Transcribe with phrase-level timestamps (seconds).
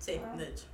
[0.00, 0.64] Sí, de hecho.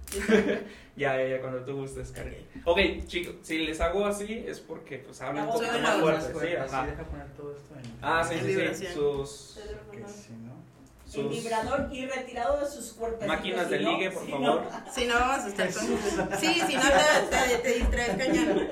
[0.96, 2.46] Ya, ya, ya, cuando tú gustes, Karen.
[2.64, 6.46] Ok, chicos, si les hago así es porque pues hablan un suena más fuerte, sí,
[6.48, 6.86] Sí, ajá.
[6.86, 7.92] deja poner todo esto en.
[8.00, 9.58] Ah, sí, sí, sí, sus.
[11.06, 13.26] El sus vibrador y retirado de sus cuerpos.
[13.26, 14.62] máquinas de ligue, por Si favor.
[14.62, 15.82] no- Si no, vamos a estar con.
[16.38, 18.68] Sí, si no, te, te, te distraes cañón.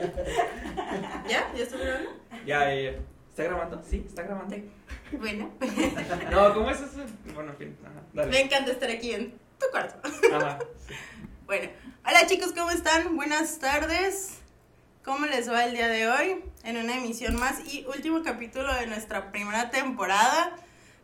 [1.28, 1.52] ¿Ya?
[1.56, 2.10] ¿Ya estoy grabando?
[2.46, 2.98] Ya, ya, ya.
[3.30, 3.82] ¿Está grabando?
[3.88, 4.56] Sí, está grabando.
[5.12, 5.50] Bueno.
[6.30, 7.00] No, ¿cómo es eso?
[7.34, 8.40] Bueno, en fin, ajá, Me dale.
[8.40, 9.34] encanta estar aquí en
[9.64, 10.08] tu cuarto.
[10.32, 10.58] Ajá.
[11.46, 11.68] Bueno,
[12.06, 13.16] hola chicos, ¿cómo están?
[13.16, 14.38] Buenas tardes.
[15.04, 16.42] ¿Cómo les va el día de hoy?
[16.64, 20.56] En una emisión más y último capítulo de nuestra primera temporada.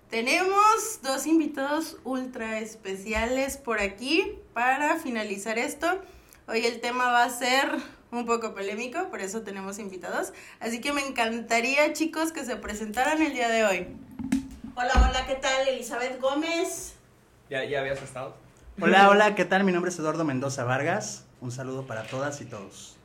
[0.09, 6.01] Tenemos dos invitados ultra especiales por aquí para finalizar esto.
[6.49, 7.71] Hoy el tema va a ser
[8.11, 10.33] un poco polémico, por eso tenemos invitados.
[10.59, 13.89] Así que me encantaría, chicos, que se presentaran el día de hoy.
[14.75, 15.69] Hola, hola, ¿qué tal?
[15.69, 16.95] Elizabeth Gómez.
[17.51, 18.35] Ya, ya habías estado.
[18.83, 19.65] Hola, hola, ¿qué tal?
[19.65, 21.27] Mi nombre es Eduardo Mendoza Vargas.
[21.43, 22.97] Un saludo para todas y todos.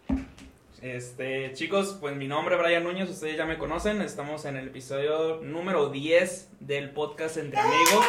[0.81, 4.01] Este, chicos, pues mi nombre es Brian Núñez, ustedes ya me conocen.
[4.01, 8.05] Estamos en el episodio número 10 del podcast Entre Amigos.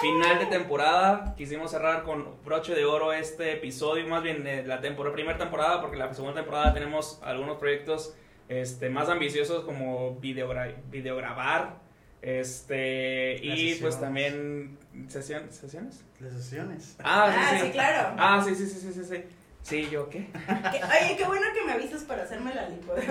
[0.00, 4.80] Final de temporada, quisimos cerrar con broche de oro este episodio, más bien eh, la
[4.80, 8.14] temporada, primera temporada, porque la segunda temporada tenemos algunos proyectos
[8.48, 11.81] este, más ambiciosos como videogra videograbar,
[12.22, 14.78] este, Las y pues también
[15.08, 16.02] sesión- sesiones.
[16.20, 16.96] Las sesiones.
[17.02, 17.66] Ah, Ah, sí, sí.
[17.66, 18.14] sí, claro.
[18.18, 19.24] Ah, sí, sí, sí, sí, sí, sí.
[19.64, 20.26] Sí, ¿yo qué?
[20.26, 22.94] Que- Oye, qué bueno que me avisas para hacerme la lipo.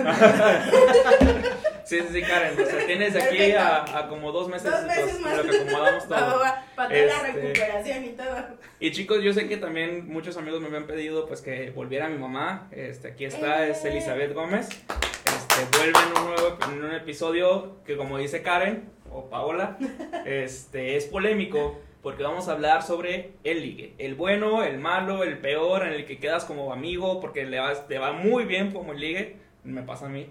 [1.84, 2.58] Sí, sí, sí, Karen.
[2.60, 5.36] O sea, tienes de aquí a, a como dos meses, Dos meses más.
[5.36, 6.40] lo que acomodamos Va, va, todo.
[6.40, 8.36] va, para toda la Este- recuperación y todo.
[8.80, 12.18] Y chicos, yo sé que también muchos amigos me habían pedido pues que volviera mi
[12.18, 12.68] mamá.
[12.70, 14.68] Este, aquí está, es Elizabeth Gómez.
[14.68, 19.76] Este, vuelve en un nuevo en un episodio que como dice Karen o Paola,
[20.26, 25.38] este es polémico porque vamos a hablar sobre el ligue, el bueno, el malo, el
[25.38, 28.92] peor, en el que quedas como amigo porque le vas, te va muy bien como
[28.92, 30.26] el ligue, me pasa a mí.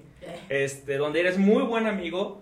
[0.50, 2.42] Este, donde eres muy buen amigo,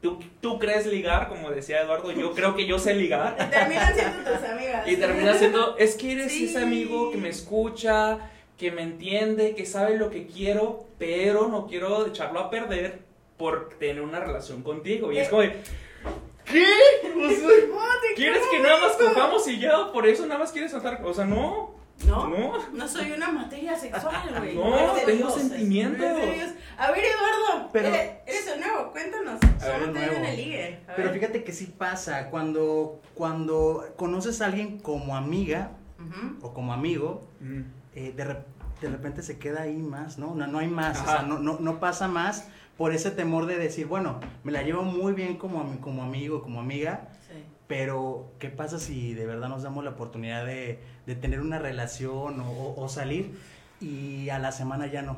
[0.00, 3.36] tú, tú crees ligar, como decía Eduardo, yo creo que yo sé ligar.
[3.40, 4.88] Y terminan siendo tus amigas.
[4.88, 6.44] Y termina siendo, es que eres Sí.
[6.44, 11.66] ese amigo que me escucha, que me entiende, que sabe lo que quiero, pero no
[11.66, 13.00] quiero echarlo a perder
[13.38, 15.12] por tener una relación contigo.
[15.12, 15.56] Y es como, de,
[16.44, 16.64] ¿qué?
[17.16, 17.48] O sea,
[18.08, 19.92] te ¿Quieres que nada más cojamos y ya?
[19.92, 21.00] Por eso nada más quieres saltar.
[21.04, 24.54] O sea, no, No, no, no soy una materia sexual, güey.
[24.56, 26.00] no, tengo sentimientos.
[26.00, 26.58] No.
[26.78, 29.40] A ver, Eduardo, Pero- eres, eres el nuevo, cuéntanos.
[29.42, 30.26] A ver, ¿Cómo el te ven en nuevo.
[30.28, 30.78] el ligue?
[30.88, 31.20] A Pero ver.
[31.20, 32.30] fíjate que sí pasa.
[32.30, 35.72] Cuando, cuando conoces a alguien como amiga
[36.42, 37.60] o como amigo, Mm.
[37.94, 38.24] eh, de,
[38.80, 40.34] de repente se queda ahí más, ¿no?
[40.36, 42.48] No, no hay más, o sea, no, no, no pasa más
[42.78, 46.60] por ese temor de decir, bueno, me la llevo muy bien como, como amigo, como
[46.60, 47.44] amiga, Sí.
[47.66, 52.40] pero ¿qué pasa si de verdad nos damos la oportunidad de, de tener una relación
[52.40, 53.36] o, o- o salir
[53.80, 55.16] y a la semana ya no?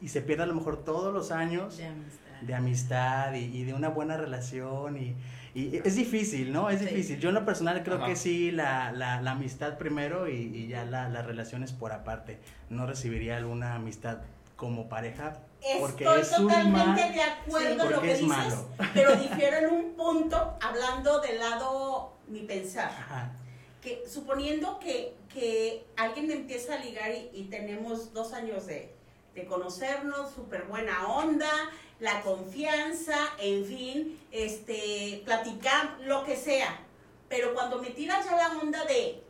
[0.00, 2.40] Y se pierde a lo mejor todos los años De amistad.
[2.40, 5.14] de amistad y, y de una buena relación y,
[5.54, 6.70] y es difícil, ¿no?
[6.70, 6.86] Es Sí.
[6.86, 7.18] difícil.
[7.20, 8.06] Yo en lo personal creo Ajá.
[8.06, 12.38] que sí, la, la, la amistad primero y, y ya la, las relaciones por aparte.
[12.70, 14.18] No recibiría alguna amistad
[14.62, 15.40] como pareja
[15.80, 17.14] porque Estoy es totalmente mal.
[17.14, 18.68] de acuerdo Sí, en lo que es dices, malo.
[18.94, 22.88] pero difiero en un punto hablando del lado mi pensar.
[22.90, 23.32] Ajá.
[23.80, 28.94] que suponiendo que, que alguien me empieza a ligar y, y tenemos dos años de,
[29.34, 31.50] de conocernos, súper buena onda,
[31.98, 36.78] la confianza, en fin, este, platicar, lo que sea.
[37.28, 39.22] Pero cuando me tiras ya la onda de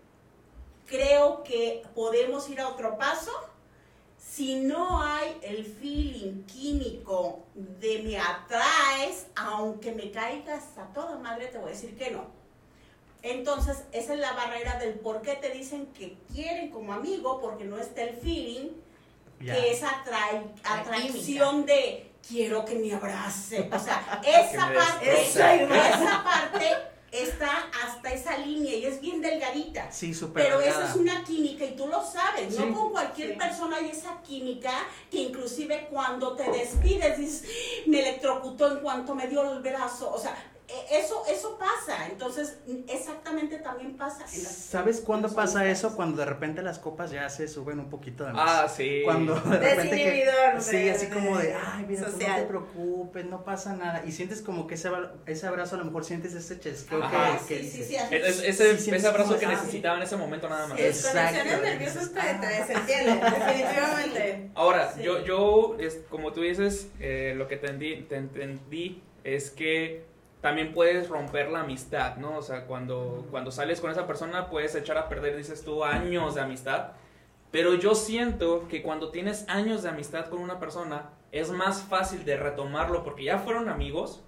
[0.86, 3.32] creo que podemos ir a otro paso,
[4.30, 11.46] si no hay el feeling químico de me atraes, aunque me caigas a toda madre,
[11.46, 12.26] te voy a decir que no.
[13.22, 17.64] Entonces, esa es la barrera del por qué te dicen que quieren como amigo, porque
[17.64, 18.70] no está el feeling,
[19.38, 23.68] que es atracción de quiero que me abrace.
[23.72, 29.92] O sea, esa parte, esa parte está hasta esa línea y es bien delgadita.
[29.92, 30.84] Sí, súper Pero delgada.
[30.86, 32.62] eso es una química y tú lo sabes, Sí.
[32.64, 33.36] no con cualquier Sí.
[33.36, 34.72] persona hay esa química
[35.10, 37.44] que inclusive cuando te despides dices,
[37.86, 40.34] me electrocutó en cuanto me dio el brazo, o sea,
[40.90, 42.58] eso, eso pasa, entonces
[42.88, 45.94] exactamente también pasa en las ¿Sabes cuándo pasa eso?
[45.96, 48.50] Cuando de repente las copas ya se suben un poquito de más.
[48.64, 49.02] Ah, sí.
[49.04, 53.24] Cuando de repente que, Desinhibidor sí, así como de, ay, mira, pues no te preocupes,
[53.26, 54.02] no pasa nada.
[54.06, 54.90] Y sientes como que ese,
[55.26, 57.38] ese abrazo, a lo mejor sientes ese chesqueo Ajá.
[57.46, 57.96] que, que sí, sí, sí.
[58.10, 60.78] Es- ese, Sí, ese abrazo que necesitaba en ese momento nada más.
[60.78, 61.62] Es- conexiones Exacto.
[61.66, 63.20] nerviosas te, te desentienden,
[63.66, 64.50] definitivamente.
[64.54, 65.02] Ahora, Sí.
[65.02, 70.04] yo, yo es, como tú dices, eh, lo que entendí, te entendí es que
[70.42, 72.36] también puedes romper la amistad, ¿no?
[72.36, 76.34] O sea, cuando, cuando sales con esa persona puedes echar a perder, dices tú, años
[76.34, 76.88] de amistad.
[77.52, 82.24] Pero yo siento que cuando tienes años de amistad con una persona, es más fácil
[82.24, 84.22] de retomarlo porque ya fueron amigos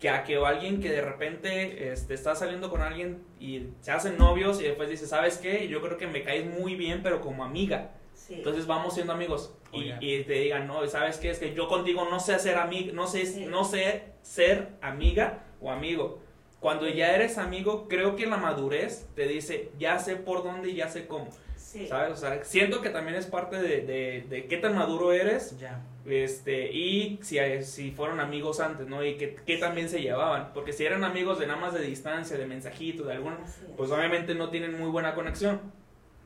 [0.00, 4.18] que a que alguien que de repente este, está saliendo con alguien y se hacen
[4.18, 5.68] novios y después dice, ¿sabes qué?
[5.68, 7.92] Yo creo que me caes muy bien, pero como amiga.
[8.16, 8.34] Sí.
[8.34, 11.30] Entonces vamos siendo amigos y, te digan, no, ¿sabes qué?
[11.30, 13.44] Es que yo contigo no sé hacer amiga, no sé, Sí.
[13.46, 16.18] no sé ser amiga o amigo.
[16.60, 20.74] Cuando ya eres amigo, creo que la madurez te dice, ya sé por dónde y
[20.76, 21.86] ya sé cómo, Sí.
[21.86, 22.12] ¿sabes?
[22.14, 25.82] O sea, siento que también es parte de, de, de qué tan maduro eres Ya.
[26.06, 29.04] este, y si, si fueron amigos antes, ¿no?
[29.04, 30.52] Y que, que también se llevaban.
[30.54, 33.34] Porque si eran amigos de nada más de distancia, de mensajito, de algún...
[33.76, 35.60] Pues obviamente no tienen muy buena conexión.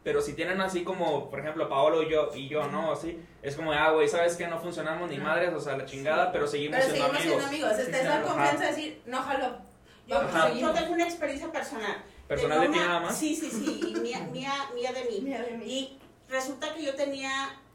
[0.03, 2.93] Pero si tienen así como, por ejemplo, Paolo y yo, y yo, ¿no?
[2.93, 4.47] Así, es como, ah, güey, ¿sabes qué?
[4.47, 6.31] No funcionamos ni madres, o sea, la chingada, Sí.
[6.33, 7.45] pero seguimos Pero siendo seguimos amigos.
[7.51, 7.95] siendo amigos.
[7.95, 8.27] Está claro.
[8.29, 9.59] confianza de decir, no jalo.
[10.07, 10.21] Yo,
[10.59, 12.03] yo tengo una experiencia personal.
[12.27, 13.17] ¿Personal de Tengo ti nada más?
[13.19, 15.21] Sí, sí, sí, y mía, mía, mía de mí.
[15.23, 15.65] Mira de mí.
[15.67, 15.99] Y
[16.31, 17.31] resulta que yo tenía,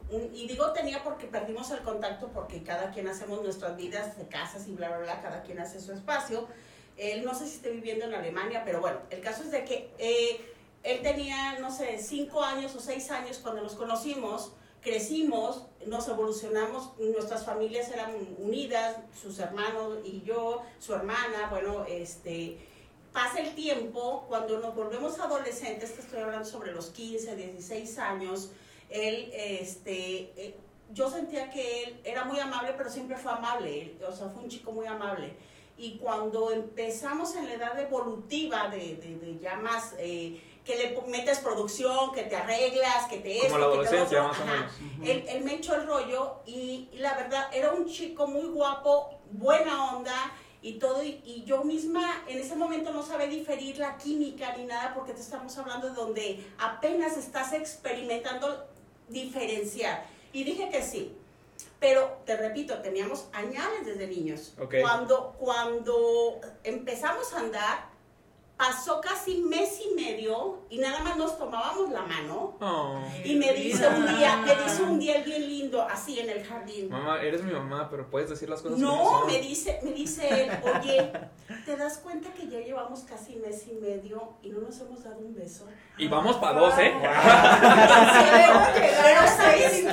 [0.09, 4.27] un- y digo tenía porque perdimos el contacto porque cada quien hacemos nuestras vidas de
[4.27, 6.47] casas y bla, bla, bla, cada quien hace su espacio.
[6.97, 9.91] Él no sé si esté viviendo en Alemania, pero bueno, el caso es de que
[9.99, 10.53] eh,
[10.85, 16.91] él tenía, no sé, cinco años o seis años cuando nos conocimos, crecimos, nos evolucionamos,
[16.99, 22.59] nuestras familias eran unidas, sus hermanos y yo, su hermana, bueno, este
[23.11, 28.51] pasa el tiempo, cuando nos volvemos adolescentes, que estoy hablando sobre los 15, 16 años,
[28.89, 30.55] él, este, eh,
[30.93, 34.49] yo sentía que él era muy amable, pero siempre fue amable, o sea, fue un
[34.49, 35.33] chico muy amable.
[35.77, 41.01] Y cuando empezamos en la edad evolutiva de, de, de ya más, eh, que le
[41.07, 44.71] metes producción, que te arreglas, que te esto, Como la adolescencia, más o menos.
[45.03, 49.19] Él, él me echó el rollo y, y la verdad era un chico muy guapo,
[49.31, 50.33] buena onda
[50.63, 51.03] y todo.
[51.03, 55.13] Y, y yo misma en ese momento no sabía diferir la química ni nada porque
[55.13, 58.65] te estamos hablando de donde apenas estás experimentando
[59.07, 60.05] diferenciar.
[60.33, 61.15] Y dije que sí.
[61.79, 64.53] Pero te repito, teníamos añales desde niños.
[64.59, 64.75] Ok.
[64.81, 67.94] Cuando, cuando empezamos a andar,
[68.57, 72.55] pasó casi mes y medio y nada más nos tomábamos la mano.
[72.59, 73.01] Oh.
[73.23, 76.43] Y me dice un día, me dice un día el bien lindo, así en el
[76.43, 76.89] jardín.
[76.89, 80.51] Mamá, eres mi mamá, pero puedes decir las cosas No, me dice, me dice él,
[80.63, 81.11] oye,
[81.65, 85.17] ¿te das cuenta que ya llevamos casi mes y medio y no nos hemos dado
[85.19, 85.65] un beso?
[85.97, 86.93] Y vamos para dos, ¿eh?
[89.01, 89.85] Pero ¿sabes ahí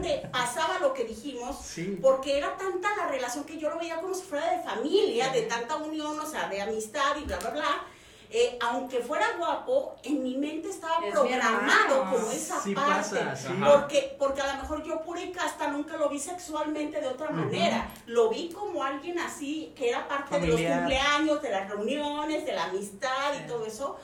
[0.00, 1.98] donde pasaba lo que dijimos, Sí.
[2.00, 5.42] porque era tanta la relación que yo lo veía como si fuera de familia, de
[5.42, 7.84] tanta unión, o sea, de amistad y bla, bla, bla.
[8.30, 12.92] Eh, aunque fuera guapo, en mi mente estaba Es programado como esa Sí parte.
[13.20, 13.48] pasa, sí.
[13.64, 17.30] Porque, porque a lo mejor yo pura y casta nunca lo vi sexualmente de otra
[17.30, 17.90] manera.
[18.04, 20.78] Lo vi como alguien así, que era parte de los Familiar.
[20.80, 23.40] cumpleaños, de las reuniones, de la amistad Sí.
[23.44, 23.96] y todo eso.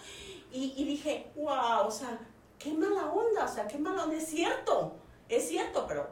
[0.51, 2.19] Y, y dije, wow, o sea,
[2.59, 4.17] qué mala onda, o sea, qué mala onda.
[4.17, 4.97] Es cierto,
[5.29, 6.09] es cierto, pero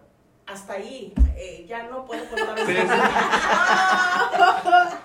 [0.47, 2.99] hasta ahí eh, ya no puedo contar Sí, más.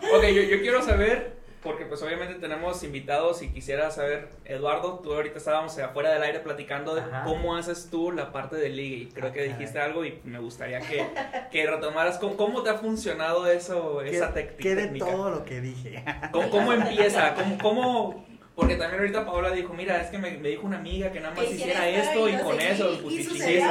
[0.16, 5.14] Ok, yo, yo quiero saber, porque pues obviamente tenemos invitados y quisiera saber, Eduardo, tú
[5.14, 7.24] ahorita estábamos afuera del aire platicando de Ajá.
[7.26, 9.90] cómo haces tú la parte de ligue y creo Ah, que dijiste caray.
[9.90, 11.06] algo y me gustaría que,
[11.52, 15.06] que retomaras cómo, cómo te ha funcionado eso, esa ¿Qué, tec- qué de técnica.
[15.12, 16.04] todo lo que dije?
[16.32, 17.34] ¿Cómo, cómo empieza?
[17.36, 18.26] ¿Cómo, cómo-
[18.58, 21.36] Porque también ahorita Paola dijo, mira, es que me, me dijo una amiga que nada
[21.36, 23.62] más Que hiciera esto y no con eso, pues y.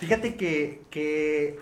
[0.00, 1.58] Fíjate que, que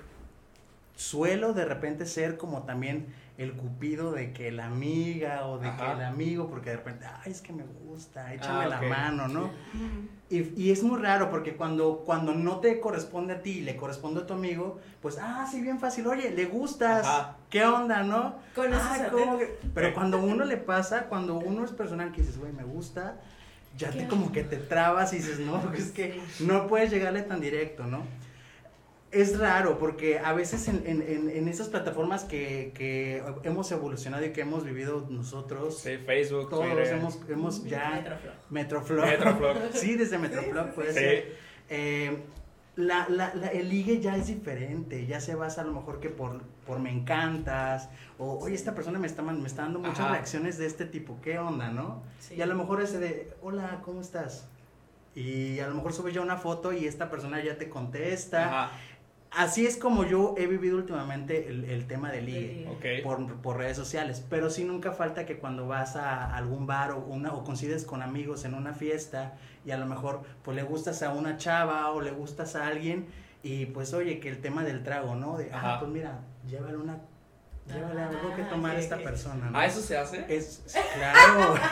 [0.97, 5.77] suelo de repente ser como también el cupido de que la amiga o de Ajá.
[5.79, 9.29] que el amigo, porque de repente, ay, es que me gusta, échame Ah, la mano,
[9.29, 9.51] ¿no?
[10.29, 13.77] Y, y es muy raro porque cuando, cuando no te corresponde a ti y le
[13.77, 17.37] corresponde a tu amigo, pues, ah, sí, bien fácil, oye, le gustas, Ajá.
[17.51, 18.37] ¿qué onda, no?
[18.55, 19.59] Con eso Ah, ¿cómo que?
[19.75, 23.17] Pero cuando uno le pasa, cuando uno es personal que dices, güey, me gusta,
[23.77, 27.41] ya te como que te trabas y dices, no, es que no puedes llegarle tan
[27.41, 28.03] directo, ¿no?
[29.13, 34.25] Es raro porque a veces en, en, en, en esas plataformas que, que hemos evolucionado
[34.25, 37.91] y que hemos vivido nosotros, Sí, Facebook, todos Twitter, hemos, hemos ya...
[38.49, 39.07] Metroflog.
[39.07, 39.57] Metroflog.
[39.75, 40.99] Sí, desde Metroflog puede Sí.
[40.99, 41.37] ser.
[41.69, 42.23] Eh,
[42.77, 46.09] la, la, la- el ligue ya es diferente, ya se basa a lo mejor que
[46.09, 50.13] por, por me encantas, o oye, esta persona me está, me está dando muchas Ajá.
[50.13, 52.03] reacciones de este tipo, ¿qué onda, no?
[52.19, 52.37] Sí.
[52.37, 54.49] Y a lo mejor ese de, hola, ¿cómo estás?
[55.15, 58.65] Y a lo mejor subes ya una foto y esta persona ya te contesta.
[58.65, 58.79] Ajá,
[59.35, 63.01] Así es como yo he vivido últimamente el, el tema del De ligue ligue.
[63.01, 63.05] ok.
[63.05, 66.99] por, por redes sociales, pero sí nunca falta que cuando vas a algún bar o,
[66.99, 69.35] una, o coincides con amigos en una fiesta
[69.65, 73.07] y a lo mejor pues le gustas a una chava o le gustas a alguien
[73.43, 75.39] y pues oye que el tema del trago, ¿no?
[75.39, 75.75] De, Ajá.
[75.75, 77.01] ah, pues mira, llévale una
[77.67, 79.49] Llévale algo que tomar a esta persona.
[79.51, 79.57] ¿no?
[79.57, 80.25] Ah, ¿eso se hace?
[80.29, 80.63] Es,
[80.95, 81.55] claro.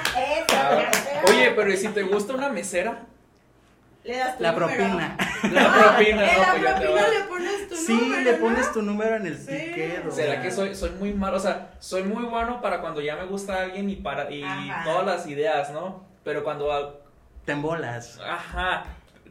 [0.53, 0.91] Ah.
[1.29, 3.07] Oye, pero ¿y si te gusta una mesera?
[4.05, 4.67] Le das tu La número.
[4.69, 5.17] propina.
[5.53, 8.39] La propina, en no, la propina le pones tu Sí, número, le ¿no?
[8.39, 9.47] pones tu número en el Sí.
[9.47, 10.07] ticket.
[10.07, 11.37] o ¿Será que soy, soy muy malo?
[11.37, 14.85] O sea, soy muy bueno para cuando ya me gusta alguien y para y Ajá.
[14.85, 16.05] todas las ideas, ¿no?
[16.25, 17.03] Pero cuando
[17.45, 18.19] Te embolas.
[18.27, 18.85] Ajá.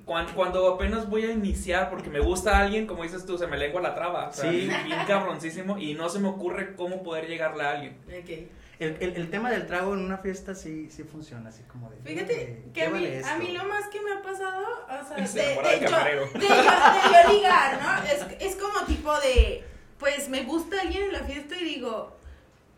[0.06, 3.58] Cuando, cuando apenas voy a iniciar, porque me gusta alguien, como dices tú, se me
[3.58, 4.30] lengua la traba.
[4.30, 4.62] O sea, Sí.
[4.68, 7.98] bien, bien cabroncísimo y no se me ocurre cómo poder llegarle a alguien.
[8.08, 8.50] Ok.
[8.80, 11.98] El, el, el tema del trago en una fiesta sí, sí funciona, así como de.
[11.98, 13.58] Fíjate "Llévale- que a mí, a mí esto".
[13.64, 16.48] lo más que me ha pasado, o sea, Se de, de yo, de, yo, de
[16.48, 18.04] yo ligar, ¿no?
[18.04, 19.66] Es, es como tipo de,
[20.00, 22.16] pues me gusta alguien en la fiesta y digo,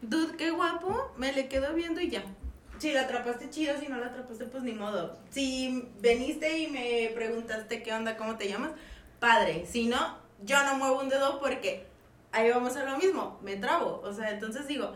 [0.01, 2.23] dude, qué guapo, me le quedo viendo y ya.
[2.79, 5.19] Si la atrapaste chido, si no la atrapaste, pues ni modo.
[5.29, 8.71] Si veniste y me preguntaste qué onda, cómo te llamas,
[9.19, 9.67] padre.
[9.71, 11.85] Si no, yo no muevo un dedo porque
[12.31, 14.01] ahí vamos a lo mismo, me trabo.
[14.03, 14.95] O sea, entonces digo,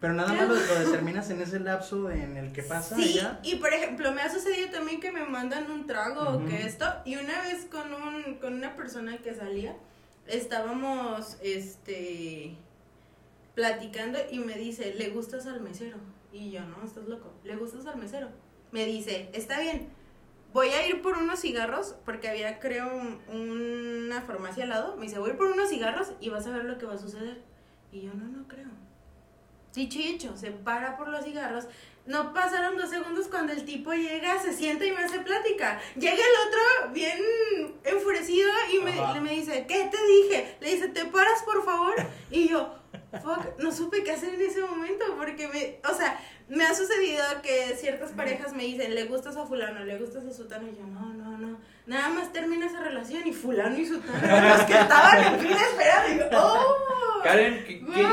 [0.00, 2.94] Pero nada más lo, lo determinas en ese lapso en el que pasa.
[2.96, 6.62] Sí, y por ejemplo, me ha sucedido también que me mandan un trago o que
[6.66, 9.74] esto, y una vez con un, con una persona que salía,
[10.28, 12.54] estábamos este
[13.54, 15.96] platicando y me dice, ¿le gustas al mesero?
[16.32, 18.28] Y yo, no, estás loco, ¿le gustas al mesero?
[18.70, 19.88] Me dice, está bien,
[20.52, 23.20] voy a ir por unos cigarros, porque había, creo, un-
[24.06, 24.96] una farmacia al lado.
[24.96, 26.94] Me dice, voy a ir por unos cigarros y vas a ver lo que va
[26.94, 27.42] a suceder.
[27.90, 28.68] Y yo, no, no creo.
[29.78, 31.66] Dicho y hecho, se para por los cigarros.
[32.04, 35.78] No pasaron dos segundos cuando el tipo llega, se sienta y me hace plática.
[35.94, 39.20] Llega el otro bien enfurecido y me, Ajá.
[39.20, 40.56] me dice, ¿qué te dije?
[40.60, 41.94] Le dice, ¿te paras por favor?
[42.28, 42.74] Y yo,
[43.22, 46.18] fuck, no supe qué hacer en ese momento porque me, o sea,
[46.48, 50.32] me ha sucedido que ciertas parejas me dicen, le gustas a fulano, le gustas a
[50.32, 54.48] sutano, y yo, no, no, no, nada más termina esa relación y fulano y sutano
[54.48, 58.06] los que estaban en fila esperando, y yo, oh, Karen, qué, qué-.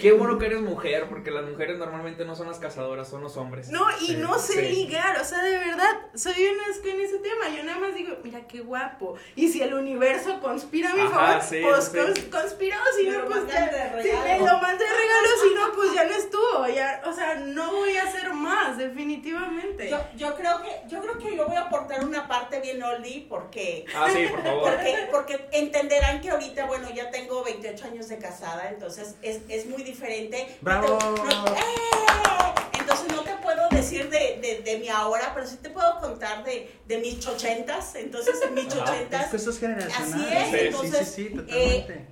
[0.00, 3.36] Qué bueno que eres mujer, porque las mujeres normalmente no son las cazadoras, son los
[3.36, 3.68] hombres.
[3.70, 4.60] No, y Sí, no sé sí.
[4.74, 7.48] ligar, o sea, de verdad, soy una asco en ese tema.
[7.56, 9.14] Yo nada más digo, mira qué guapo.
[9.36, 11.10] Y si el universo conspira a mi Ajá,
[11.40, 11.96] favor, sí, pues sí.
[11.98, 14.00] cons- conspiró, si no, pues ya.
[14.02, 16.68] Si me lo mandé regalo, si no, pues ya no estuvo.
[16.68, 19.88] Ya, o sea, no voy a hacer más, definitivamente.
[19.90, 23.26] Yo, yo creo que yo creo que yo voy a aportar una parte bien oldie
[23.28, 24.62] porque Ah, sí, por favor.
[24.70, 29.66] porque porque entenderán que ahorita bueno ya tengo 28 años de casada entonces es, es
[29.72, 30.98] muy diferente ¡Bravo!
[31.00, 31.60] No- ¡Eh!
[32.78, 36.44] entonces no te puedo decir de, de, de mi ahora pero sí te puedo contar
[36.44, 38.74] de, de mis chochentas entonces en mis Ajá.
[38.76, 40.20] Es chochentas que esto es generacional.
[40.20, 42.06] Así es, Sí, entonces, sí, sí, eh, totalmente.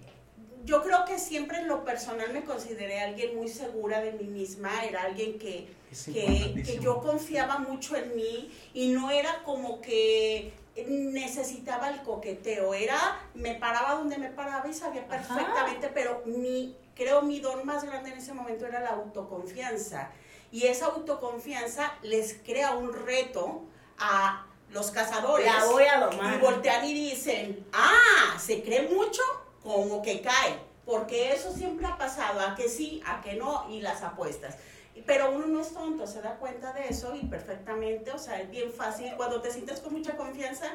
[0.65, 4.85] yo creo que siempre en lo personal me consideré alguien muy segura de mí misma,
[4.85, 5.69] era alguien que,
[6.13, 10.53] que, que yo confiaba mucho en mí y no era como que
[10.87, 15.35] necesitaba el coqueteo, era, me paraba donde me paraba y sabía Ajá.
[15.37, 20.11] perfectamente, pero mi, creo mi don más grande en ese momento era la autoconfianza.
[20.53, 23.63] Y esa autoconfianza les crea un reto
[23.99, 25.47] a los cazadores.
[25.47, 26.41] La voy a Y domar.
[26.41, 29.23] voltean y dicen, ah, se cree mucho,
[29.63, 30.59] como que cae.
[30.85, 34.57] Porque eso siempre ha pasado, a que sí, a que no, y las apuestas.
[35.07, 38.51] Pero uno no es tonto, se da cuenta de eso y perfectamente, o sea, es
[38.51, 39.13] bien fácil.
[39.17, 40.67] Cuando te sientes con mucha confianza,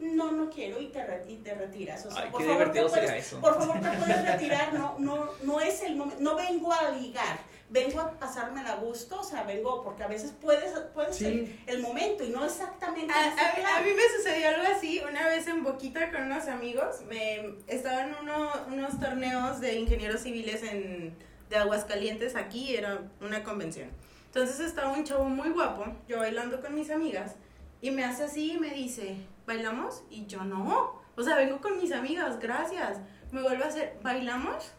[0.00, 2.04] no, no quiero y te, re- y te retiras.
[2.06, 3.40] O sea, Ay, por qué favor, te puedes, sería eso.
[3.40, 7.38] por favor, te puedes retirar, no, no, no es el momento, no vengo a ligar,
[7.70, 11.24] vengo a pasármela a gusto, o sea, vengo porque a veces puedes, puede Sí.
[11.24, 13.12] ser el momento y no exactamente.
[13.12, 17.02] A, a- a mí me sucedió algo así una vez en Boquita con unos amigos.
[17.08, 21.16] Me, estaban uno, unos torneos de ingenieros civiles en,
[21.48, 23.88] de Aguascalientes aquí, era una convención.
[24.26, 27.36] Entonces estaba un chavo muy guapo, yo bailando con mis amigas,
[27.80, 30.02] y me hace así y me dice, ¿bailamos?
[30.10, 32.98] Y yo no, o sea, vengo con mis amigas, gracias.
[33.32, 34.72] Me vuelve a hacer, ¿bailamos?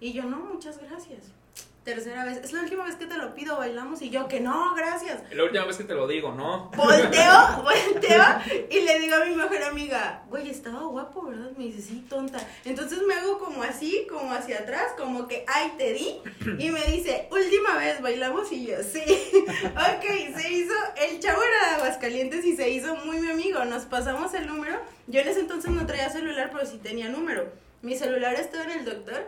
[0.00, 1.32] Y yo no, muchas gracias.
[1.84, 4.72] Tercera vez, es la última vez que te lo pido, bailamos, y yo que no,
[4.76, 5.20] gracias.
[5.28, 6.70] Es la última vez que te lo digo, ¿no?
[6.76, 8.24] Volteo, volteo
[8.70, 11.50] y le digo a mi mejor amiga, güey, estaba guapo, ¿verdad?
[11.56, 12.38] Me dice, sí, tonta.
[12.64, 16.20] Entonces me hago como así, como hacia atrás, como que, ay, te di.
[16.58, 19.02] Y me dice, última vez, bailamos y yo, sí.
[19.64, 23.64] ok, se hizo, el chavo era de Aguascalientes y se hizo muy mi amigo.
[23.64, 24.78] Nos pasamos el número.
[25.08, 27.50] Yo en ese entonces no traía celular, pero sí tenía número.
[27.82, 29.26] Mi celular estaba en el doctor.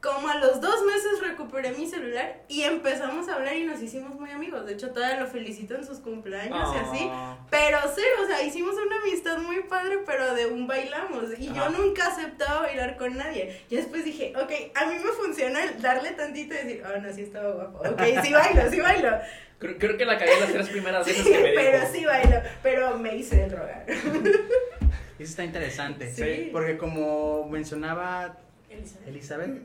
[0.00, 4.14] Como a los dos meses recuperé mi celular y empezamos a hablar y nos hicimos
[4.14, 4.64] muy amigos.
[4.66, 7.08] De hecho, todavía lo felicito en sus cumpleaños y así.
[7.10, 7.38] Ah.
[7.50, 11.24] Pero cero, o sea, hicimos una amistad muy padre, pero de un bailamos.
[11.38, 11.70] Y Ajá.
[11.70, 13.62] yo nunca aceptaba bailar con nadie.
[13.68, 17.12] Y después dije, ok, a mí me funciona el darle tantito y decir, oh, no,
[17.12, 17.78] sí estaba guapo.
[17.78, 19.10] Ok, sí bailo, sí bailo.
[19.58, 21.62] Creo, creo que la cagué las tres primeras Sí, veces que me dijo.
[21.64, 22.36] pero sí bailo.
[22.62, 23.86] Pero me hice de drogar.
[23.88, 26.12] Eso está interesante.
[26.12, 26.50] Sí.
[26.52, 28.36] Porque como mencionaba
[28.68, 29.08] Elizabeth.
[29.08, 29.62] Elizabeth,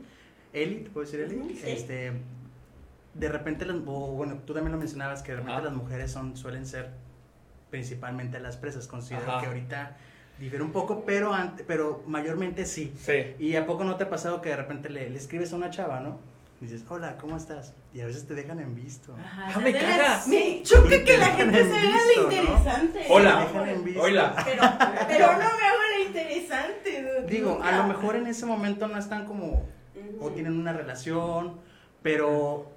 [0.53, 1.35] Eli, ¿te puedo decir Eli?
[1.35, 1.61] Ujú, sí.
[1.65, 2.11] Este,
[3.13, 5.63] de repente, las- o bueno, tú también lo mencionabas, que de repente Ajá.
[5.65, 6.89] las mujeres son, suelen ser
[7.69, 8.87] principalmente las presas.
[8.87, 9.41] Considero Ajá.
[9.41, 9.97] que ahorita
[10.39, 12.93] difiere un poco, pero, ante- pero mayormente sí.
[12.97, 13.35] Sí.
[13.39, 15.69] ¿Y a poco no te ha pasado que de repente le, le escribes a una
[15.69, 16.19] chava, no?
[16.59, 17.73] Y dices, hola, ¿cómo estás?
[17.93, 19.15] Y a veces te dejan en visto.
[19.17, 20.27] Ajá, Ah, me de veras, caga.
[20.27, 22.31] Me choca que la gente en se visto, la ¿no?
[22.33, 23.05] interesante.
[23.09, 23.39] Hola.
[23.39, 24.01] Te dejan en visto.
[24.01, 24.35] Hola.
[24.45, 24.61] Pero,
[25.31, 27.01] no me hago la interesante.
[27.01, 29.65] dude, Digo, a lo mejor en ese momento no están como,
[30.19, 31.59] o tienen una relación,
[32.01, 32.71] pero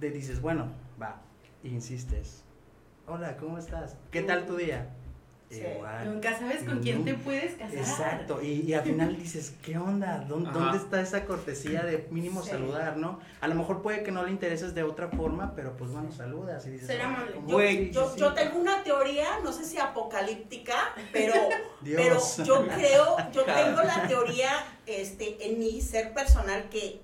[0.00, 0.68] de, dices, bueno,
[1.00, 1.20] va,
[1.62, 2.44] insistes.
[3.06, 3.96] Hola, ¿cómo estás?
[4.10, 4.88] ¿Qué tal tu día?
[5.58, 6.12] Igual.
[6.14, 7.76] Nunca sabes con quién te puedes casar.
[7.78, 10.24] Exacto, y, y al final dices, ¿qué onda?
[10.28, 12.50] ¿Dónde, está esa cortesía de mínimo Sí.
[12.50, 13.20] saludar, no?
[13.40, 16.66] A lo mejor puede que no le intereses de otra forma, pero pues bueno, saludas
[16.66, 17.32] y dices, Ser "Hola, amable".
[17.34, 17.76] ¿cómo Yo, estás?".
[17.76, 18.34] Güey, Sí, yo, sí, yo sí.
[18.36, 20.74] tengo una teoría, no sé si apocalíptica,
[21.12, 21.34] pero,
[21.84, 24.50] pero yo creo, yo tengo la teoría
[24.86, 27.00] este, en mi ser personal que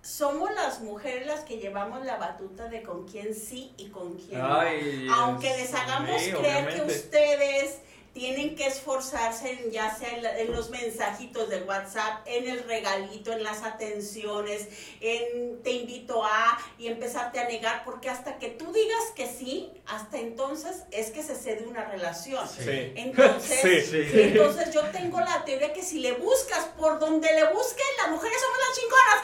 [0.00, 4.38] somos las mujeres las que llevamos la batuta de con quién sí y con quién
[4.40, 4.60] no.
[4.60, 7.80] Ay, Aunque es- les hagamos sí, creer que ustedes
[8.18, 12.64] tienen que esforzarse en, ya sea en, la- en los mensajitos de WhatsApp, en el
[12.64, 14.66] regalito, en las atenciones,
[15.00, 19.70] en te invito a y empezarte a negar, porque hasta que tú digas que sí,
[19.86, 22.44] hasta entonces es que se cede una relación.
[22.48, 22.92] Sí.
[22.96, 24.04] Entonces, Sí.
[24.10, 24.20] Sí.
[24.20, 28.38] entonces yo tengo la teoría que si le buscas por donde le busques, las mujeres
[28.40, 29.18] somos las chingonas.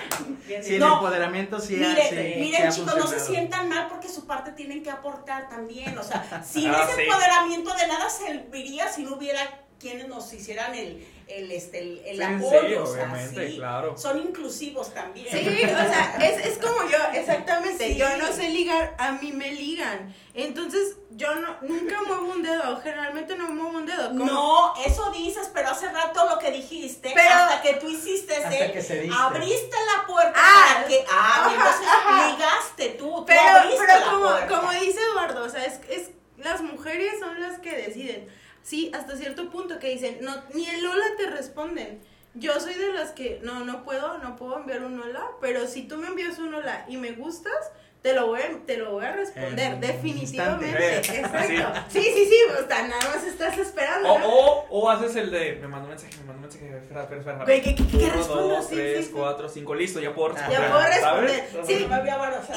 [0.48, 0.62] ¡Eh!
[0.64, 4.08] Sí, el No, empoderamiento sí, Miren, sí, sí miren chicos, no se sientan mal porque
[4.08, 5.96] su parte tienen que aportar también.
[5.96, 7.08] O sea, sin Ah, ese sí.
[7.24, 12.16] Empoderamiento de nada serviría si no hubiera quienes nos hicieran el, el, este, el, el
[12.18, 12.60] Sí, apoyo.
[12.68, 13.56] sí, o sea, obviamente, sí.
[13.56, 13.96] claro.
[13.96, 15.26] Son inclusivos también.
[15.30, 17.88] Sí, o sea, es, es como yo, exactamente.
[17.88, 17.96] Sí.
[17.96, 20.14] Yo no sé ligar, a mí me ligan.
[20.34, 24.12] Entonces, yo no, nunca muevo un dedo, generalmente no muevo un dedo.
[24.12, 28.54] No, eso dices, pero hace rato lo que dijiste, Pero- hasta que tú hiciste, Hasta
[28.54, 28.72] ¿eh?
[28.72, 32.32] que abriste la puerta Ah, para que, ah, ajá, entonces ajá.
[32.32, 34.46] ligaste tú, tú Pero, abriste pero la como, puerta.
[34.60, 38.28] como dice Eduardo, o sea, es, es las mujeres son las que deciden.
[38.62, 42.00] Sí, hasta cierto punto que dicen, no, ni el hola te responden.
[42.34, 45.82] Yo soy de las que no, no puedo, no puedo enviar un hola, pero si
[45.82, 49.04] tú me envías un hola y me gustas, te lo voy a, te lo voy
[49.04, 50.96] a responder, En definitivamente.
[50.98, 51.80] Exacto.
[51.90, 54.08] Sí, sí, sí, o sea, nada más estás esperando.
[54.12, 54.26] O, ¿no?
[54.28, 57.20] o, o haces el de, me mandó un mensaje, me mandó un mensaje, espera, espera,
[57.20, 57.44] espera.
[57.46, 58.48] ¿qué- qué- qué Uno, respondo?
[58.48, 59.10] dos, Sí, tres, sí, sí.
[59.14, 60.70] cuatro, cinco, listo, ya puedo Ya responder.
[60.70, 60.94] puedo ¿sabes?
[60.96, 61.66] responder.
[61.66, 61.72] Sí.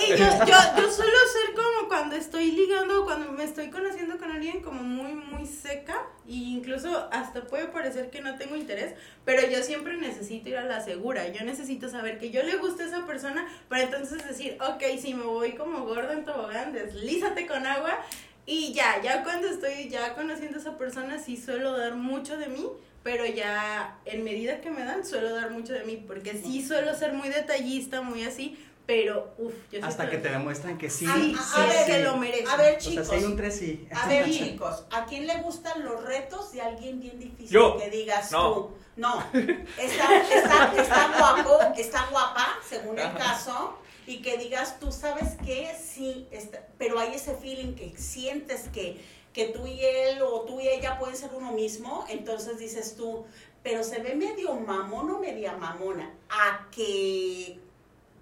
[0.05, 4.31] Y yo, yo, yo suelo ser como cuando estoy ligando, cuando me estoy conociendo con
[4.31, 5.95] alguien como muy, muy seca
[6.27, 8.93] e incluso hasta puede parecer que no tengo interés,
[9.25, 12.83] pero yo siempre necesito ir a la segura, yo necesito saber que yo le gusta
[12.83, 17.47] a esa persona para entonces decir, ok, si me voy como gordo en tobogán, deslízate
[17.47, 17.99] con agua
[18.45, 22.47] y ya, ya cuando estoy ya conociendo a esa persona sí suelo dar mucho de
[22.47, 22.67] mí,
[23.03, 26.93] pero ya en medida que me dan suelo dar mucho de mí, porque sí suelo
[26.95, 31.05] ser muy detallista, muy así, pero uff, yo Hasta que te demuestran que sí.
[31.05, 32.01] A- Sí, a- sí, a ver, que sí.
[32.03, 32.45] lo merece.
[32.51, 33.07] A ver, O sea, chicos.
[33.07, 33.87] si hay un tres sí.
[33.91, 37.77] A ver, chicos, ¿a quién le gustan los retos de alguien bien difícil Yo.
[37.77, 38.53] que digas No.
[38.53, 38.71] tú?
[38.97, 39.23] No.
[39.77, 43.17] Está, está, está guapo, está guapa, según el Ajá.
[43.17, 45.75] caso, y que digas tú, ¿sabes qué?
[45.81, 48.99] Sí, está- pero hay ese feeling que sientes que,
[49.33, 53.25] que tú y él o tú y ella pueden ser uno mismo, entonces dices tú,
[53.63, 57.59] pero se ve medio mamón o media mamona, a que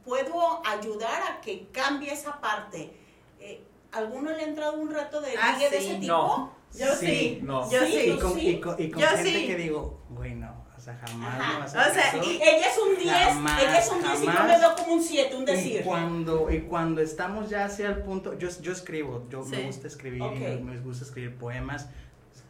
[0.05, 2.93] puedo ayudar a que cambie esa parte.
[3.39, 6.07] Eh, ¿Alguno le ha entrado un reto de Ah, de ese tipo?
[6.13, 6.61] No.
[6.73, 7.69] Yo Sí, sí, no.
[7.69, 7.99] yo Sí, sí.
[8.11, 8.47] Y con, sí.
[8.49, 9.47] y con, y con Yo gente sí.
[9.47, 11.53] que digo, güey, no, o sea, jamás Ajá.
[11.53, 12.23] me vas O a hacer sea, eso.
[12.31, 14.93] y- Ella es un 10, Jamás, ella es un 10 y yo me veo como
[14.93, 15.83] un 7, un Y decir.
[15.83, 19.51] cuando, y cuando estamos ya hacia el punto, yo, yo escribo, yo Sí.
[19.51, 20.35] me gusta escribir Ok.
[20.35, 21.87] y me, me gusta escribir poemas,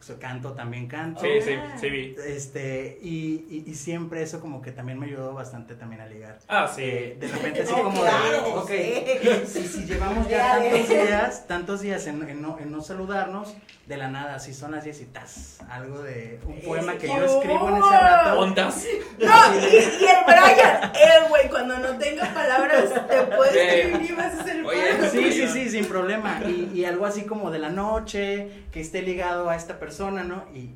[0.01, 1.21] so- canto también canto.
[1.21, 2.15] Sí, sí, sí vi.
[2.27, 6.39] Este, y, y, y siempre eso como que también me ayudó bastante también a ligar.
[6.47, 6.81] Ah, sí.
[6.83, 11.47] Eh, de repente así Oh, como claro, de, ok, si, si llevamos ya tantos días,
[11.47, 13.55] tantos días en, en no, en no saludarnos,
[13.87, 17.25] de la nada, si son las 10 y tas, algo de un poema que yo
[17.25, 18.39] escribo en ese rato.
[18.39, 18.85] ¿Ontas?
[19.19, 24.11] No, y, y el Brian, eh, güey, cuando no tenga palabras, te puedes Eh, escribir
[24.11, 25.09] y vas a hacer el oye.
[25.11, 26.41] Sí, sí, sí, sin problema.
[26.47, 30.45] Y, y algo así como de la noche, que esté ligado a esta persona, ¿no?
[30.53, 30.71] Y,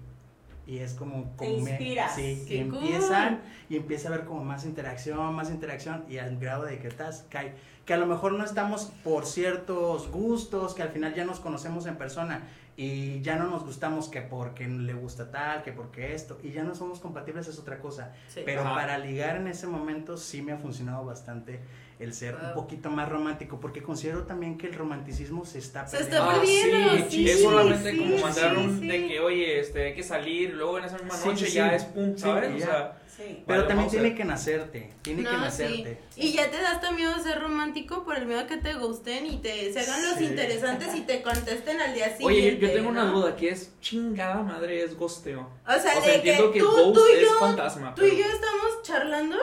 [0.67, 1.23] y es como...
[1.37, 2.15] Te como me- inspiras.
[2.15, 2.79] sí, Qué y cool.
[2.79, 6.87] empiezan, y empieza a haber como más interacción, más interacción, y al grado de que
[6.87, 7.53] estás, cae.
[7.85, 11.85] Que a lo mejor no estamos por ciertos gustos, que al final ya nos conocemos
[11.85, 12.47] en persona,
[12.77, 16.63] y ya no nos gustamos que porque le gusta tal, que porque esto, y ya
[16.63, 18.11] no somos compatibles es otra cosa.
[18.27, 18.41] Sí.
[18.43, 18.73] Pero Ajá.
[18.73, 21.59] para ligar en ese momento sí me ha funcionado bastante
[21.99, 22.53] el ser un Wow.
[22.53, 26.17] poquito más romántico, porque considero también que el romanticismo se está Se perdiendo.
[26.31, 28.87] está perdiendo, sí, sí, es solamente sí, como mandar sí, un sí.
[28.87, 31.69] de que, oye, este, hay que salir, luego en esa misma Sí, noche sí, ya
[31.69, 31.75] sí.
[31.75, 32.53] es pum, ¿sabes?
[32.61, 33.43] o sea, Sí.
[33.47, 35.99] Pero Vale, también a tiene que nacerte, tiene que No, nacerte.
[36.09, 36.19] sí.
[36.21, 39.25] Y ya te da hasta miedo ser romántico por el miedo a que te gusten
[39.25, 40.25] y te se hagan los Sí.
[40.25, 42.25] interesantes y te contesten al día siguiente.
[42.25, 45.49] Oye, yo tengo una duda, ¿qué es chingada madre es gosteo?
[45.65, 47.95] O sea, O sea, de que entiendo que tú, ghost tú y es yo, fantasma,
[47.95, 49.37] tú pero- y yo estamos charlando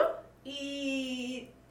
[0.45, 1.12] y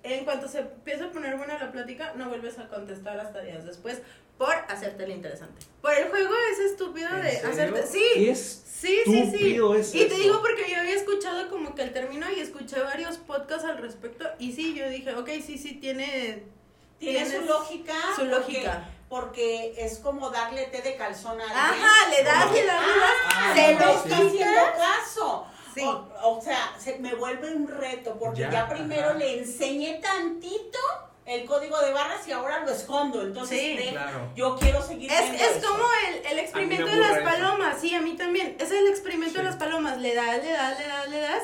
[0.03, 3.65] en cuanto se empieza a poner buena la plática, no vuelves a contestar hasta días
[3.65, 4.03] después
[4.39, 5.65] por hacerte el interesante.
[5.81, 7.51] Por el juego es estúpido ¿En de serio?
[7.51, 7.87] hacerte...
[7.87, 9.21] Sí, ¿Qué es Sí, sí, sí.
[9.21, 10.17] estúpido es Y te eso?
[10.17, 14.29] digo porque yo había escuchado como que el término y escuché varios podcasts al respecto.
[14.41, 16.43] Y sí, yo dije, ok, sí, sí, tiene.
[16.99, 17.95] Tiene su lógica.
[18.17, 18.89] Su lógica.
[19.09, 21.85] Porque es como darle té de calzón a alguien.
[21.85, 25.47] Ajá, le das, le das, le ah, das, se no lo está haciendo caso.
[25.75, 25.81] Sí.
[25.85, 29.19] O, o sea, se me vuelve un reto porque Ya, ya, primero ajá.
[29.19, 30.79] le enseñé tantito
[31.27, 33.23] el código de barras y ahora lo escondo.
[33.23, 33.77] Entonces, Sí.
[33.77, 34.31] de- Claro.
[34.35, 37.25] yo quiero seguir Es, es como el, el experimento me de las eso.
[37.25, 38.57] palomas, sí, a mí también.
[38.59, 39.99] Es el experimento de las palomas.
[39.99, 41.43] Le das, le das, le das, le das.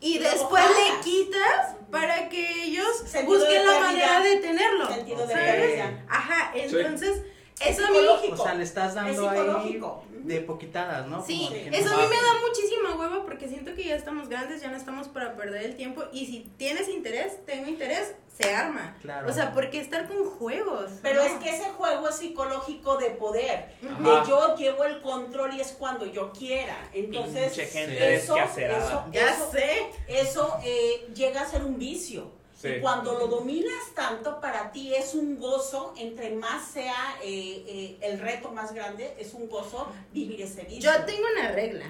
[0.00, 4.88] Y después le quitas para que ellos Sentido busquen la manera de tenerlo.
[4.88, 5.84] Sentido de ¿sabes?
[6.08, 7.20] Ajá, entonces,
[7.60, 7.96] Es eso a mí.
[7.98, 8.34] psicológico.
[8.40, 10.04] O sea, le estás dando Es ahí psicológico.
[10.26, 11.24] De poquitadas, ¿no?
[11.24, 14.60] Sí, Como eso a mí me da muchísima hueva porque siento que ya estamos grandes,
[14.62, 18.96] ya no estamos para perder el tiempo y si tienes interés, tengo interés, se arma.
[19.02, 19.28] Claro.
[19.28, 20.90] O sea, ¿por qué estar con juegos?
[21.02, 21.26] Pero No.
[21.28, 23.74] es que ese juego es psicológico de poder.
[23.82, 26.76] De yo llevo el control y es cuando yo quiera.
[26.94, 28.86] Entonces, Pinche gente eso, desquacerada.
[28.86, 29.90] eso, Ya eso- sé.
[30.08, 32.30] eso, eh, llega a ser un vicio.
[32.60, 32.68] Sí.
[32.68, 37.96] Y cuando lo dominas tanto, para ti es un gozo, entre más sea eh, eh,
[38.02, 40.92] el reto más grande, es un gozo vivir ese vicio.
[40.92, 41.86] Yo tengo una regla.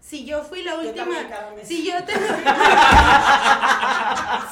[0.00, 0.94] Si yo fui la última.
[1.04, 1.66] también cada mes.
[1.66, 2.20] Si yo tengo.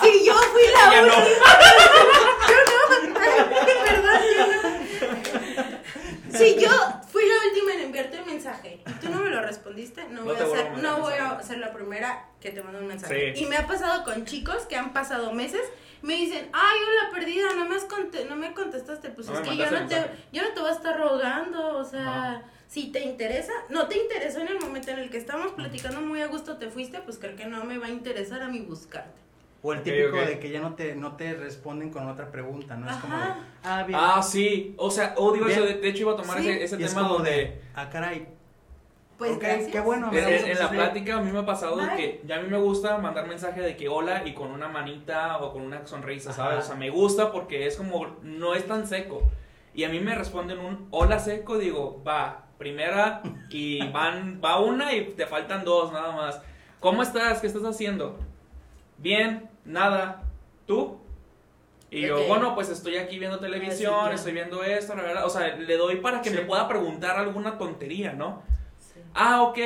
[0.02, 1.14] si yo fui la Ya no.
[1.16, 1.46] última.
[2.48, 3.14] yo no.
[3.84, 6.38] Perdón, yo no.
[6.38, 6.70] Si yo
[7.10, 10.24] fui la última en enviarte un mensaje y tú no me lo respondiste, no No
[10.24, 13.34] voy, a, ser, no voy a ser la primera que te mande un mensaje.
[13.34, 13.44] Sí.
[13.44, 15.62] Y me ha pasado con chicos que han pasado meses.
[16.02, 19.10] Me dicen, ay, hola perdida, no me, has conte- no me contestaste.
[19.10, 19.96] Pues No es me que yo no, te,
[20.32, 21.76] yo no te voy a estar rogando.
[21.76, 25.52] O sea, si te interesa, no te interesó en el momento en el que estábamos
[25.52, 28.48] platicando muy a gusto, te fuiste, pues creo que no me va a interesar a
[28.48, 29.20] mí buscarte.
[29.62, 32.88] O el típico de que ya no te, no te responden con otra pregunta, ¿no?
[32.90, 33.24] Es como de,
[33.62, 34.00] ah, bien.
[34.02, 34.74] Ah, sí.
[34.78, 35.58] O sea, odio Bien.
[35.58, 35.66] eso.
[35.66, 36.48] De, de hecho, iba a tomar Sí.
[36.48, 37.30] ese, ese y es tema como donde.
[37.30, 38.26] de, ah, caray.
[39.20, 39.70] Pues ok, gracias.
[39.70, 40.10] qué bueno.
[40.12, 41.96] En, en- la plática a mí me ha pasado de Bye.
[41.96, 45.36] que ya a mí me gusta mandar mensaje de que hola y con una manita
[45.38, 46.52] o con una sonrisa, ¿sabes?
[46.54, 46.64] Ajá.
[46.64, 49.22] O sea, me gusta porque es como, no es tan seco.
[49.74, 54.94] Y a mí me responden un hola seco, digo, va, primera y van, va una
[54.94, 56.40] y te faltan dos nada más.
[56.80, 57.40] ¿Cómo estás?
[57.42, 58.18] ¿Qué estás haciendo?
[58.96, 60.22] Bien, nada.
[60.66, 60.98] ¿Tú?
[61.90, 62.28] Y yo, Ok.
[62.28, 65.26] bueno, pues estoy aquí viendo televisión, sí, estoy viendo esto, la verdad.
[65.26, 66.36] O sea, le doy para que Sí.
[66.36, 68.42] me pueda preguntar alguna tontería, ¿no?
[69.14, 69.58] Ah, ok.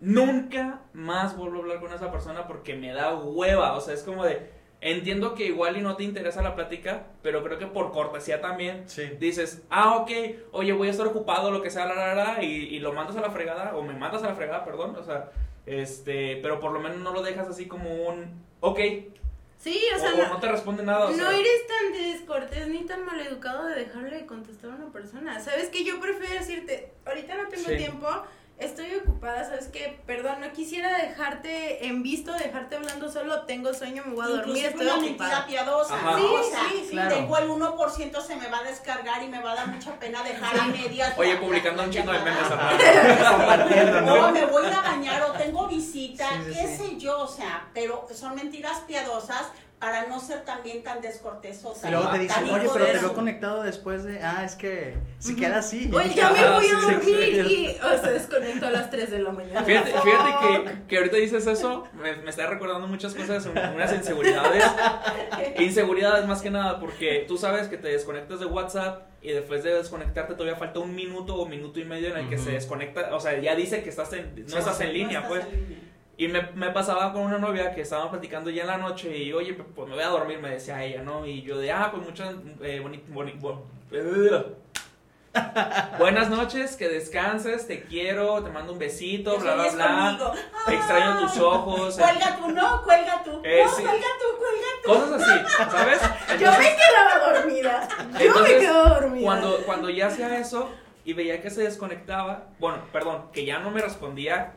[0.00, 3.74] Nunca más vuelvo a hablar con esa persona porque me da hueva.
[3.74, 4.56] O sea, es como de.
[4.80, 8.84] Entiendo que igual y no te interesa la plática, pero creo que por cortesía también
[8.88, 9.10] Sí.
[9.18, 10.10] dices, ah, ok,
[10.52, 13.16] oye, voy a estar ocupado, lo que sea, la, la, la, y, y lo mandas
[13.16, 15.32] a la fregada, o me mandas a la fregada, perdón, o sea,
[15.66, 18.78] este, pero por lo menos no lo dejas así como un, ok,
[19.58, 22.68] Sí, o sea, o, no, no te responde nada, o no sea, eres tan descortés
[22.68, 25.40] ni tan maleducado de dejarle de contestar a una persona.
[25.40, 27.76] ¿Sabes que Yo prefiero decirte, ahorita no tengo Sí.
[27.76, 28.08] tiempo,
[28.58, 30.00] estoy ocupada, ¿sabes qué?
[30.06, 34.46] Perdón, no quisiera dejarte en visto, dejarte hablando solo, tengo sueño, me voy a dormir,
[34.64, 35.30] Inclusive estoy una ocupada.
[35.30, 35.94] mentira piadosa.
[36.16, 36.90] Sí, o sea, sí, sí.
[36.90, 37.14] claro.
[37.14, 40.22] tengo el 1% se me va a descargar y me va a dar mucha pena
[40.22, 41.14] dejar a medias.
[41.16, 44.30] Oye, la- publicando la un chingo de memes O ¿no?
[44.32, 46.76] me voy a ir a bañar o tengo visita, Sí, sí, qué sí.
[46.76, 49.46] sé yo, o sea, pero son mentiras piadosas
[49.78, 53.14] para no ser también tan descortés o Y luego te dicen, oye, pero te veo
[53.14, 54.20] conectado después de.
[54.22, 55.40] Ah, es que se Ujú.
[55.40, 55.88] queda así.
[55.94, 59.18] Oye, ya me Ah, voy a dormir y o se desconectó a las 3 de
[59.20, 59.62] la mañana.
[59.62, 60.30] Fíjate, fíjate
[60.64, 64.64] que, que ahorita dices eso, me, me está recordando muchas cosas, un- unas inseguridades.
[65.58, 69.74] Inseguridades más que nada, porque tú sabes que te desconectas de WhatsApp y después de
[69.74, 73.20] desconectarte todavía falta un minuto o minuto y medio en el que se desconecta, o
[73.20, 75.44] sea, ya dice que estás en, no estás en No línea, estás pues.
[75.46, 75.78] en línea.
[76.18, 79.32] Y me, me pasaba con una novia que estábamos platicando ya en la noche y,
[79.32, 81.24] oye, pues me voy a dormir, me decía ella, ¿no?
[81.24, 83.64] Y yo de, ah, pues muchas, eh, boni- boni- bo-
[85.98, 89.86] Buenas noches, que descanses, te quiero, te mando un besito, bla, bla, bla.
[90.18, 90.32] conmigo.
[90.68, 91.94] Extraño tus Ay, ojos.
[91.96, 93.40] Cuelga tú, no, cuelga tú.
[93.44, 93.82] Eh, no, sí.
[93.82, 94.88] cuelga tú, cuelga tú.
[94.88, 96.00] Cosas así, ¿sabes?
[96.40, 97.88] Yo me quedaba dormida.
[98.20, 99.24] Yo me quedaba dormida.
[99.24, 100.68] Cuando, cuando ya hacía eso
[101.04, 104.54] y veía que se desconectaba, bueno, perdón, que ya no me respondía,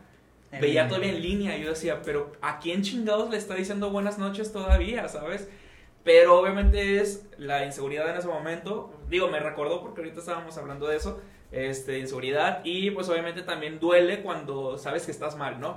[0.52, 0.88] veía línea.
[0.88, 1.58] todavía en línea.
[1.58, 5.50] Yo decía, pero ¿a quién chingados le está diciendo buenas noches todavía, sabes?
[6.04, 8.94] Pero obviamente es la inseguridad en ese momento.
[9.10, 12.62] Digo, me recordó porque ahorita estábamos hablando de eso, este, inseguridad.
[12.64, 15.70] Y pues obviamente también duele cuando sabes que estás mal, ¿no?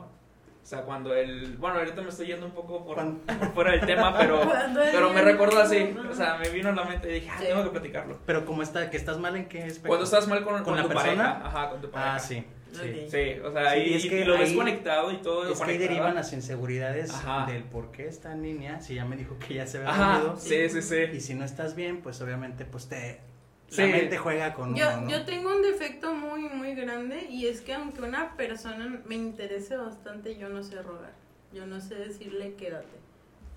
[0.62, 1.58] O sea, cuando el...
[1.58, 4.40] Bueno, ahorita me estoy yendo un poco por, por fuera del tema, pero,
[4.74, 5.94] pero me recordó así.
[6.10, 7.44] O sea, me vino a la mente y dije, ah, Sí.
[7.48, 8.18] tengo que platicarlo.
[8.24, 9.88] Pero como está, que estás mal en qué aspecto?
[9.88, 11.34] Cuando estás mal con, ¿Con con la tu persona?
[11.34, 11.46] pareja.
[11.46, 12.14] Ajá, con tu pareja.
[12.14, 12.46] Ah, sí.
[12.74, 13.06] Sí.
[13.10, 15.50] Sí, o sea, Sí, ahí es que y lo ves ahí- conectado y todo.
[15.52, 17.46] Es que ahí derivan las inseguridades Ajá.
[17.50, 18.80] del por qué está en línea.
[18.80, 20.36] Si ya me dijo que ya se ve Ajá, dormido.
[20.38, 20.96] sí, sí, sí.
[21.16, 23.20] Y si no estás bien, pues obviamente, pues te.
[23.68, 23.80] Sí.
[23.82, 25.10] La mente juega con Yo, uno, ¿no?
[25.10, 29.76] yo tengo un defecto muy, muy grande y es que aunque una persona me interese
[29.76, 31.12] bastante, yo no sé rogar.
[31.52, 32.98] Yo no sé decirle quédate.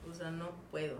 [0.09, 0.97] O sea, no puedo.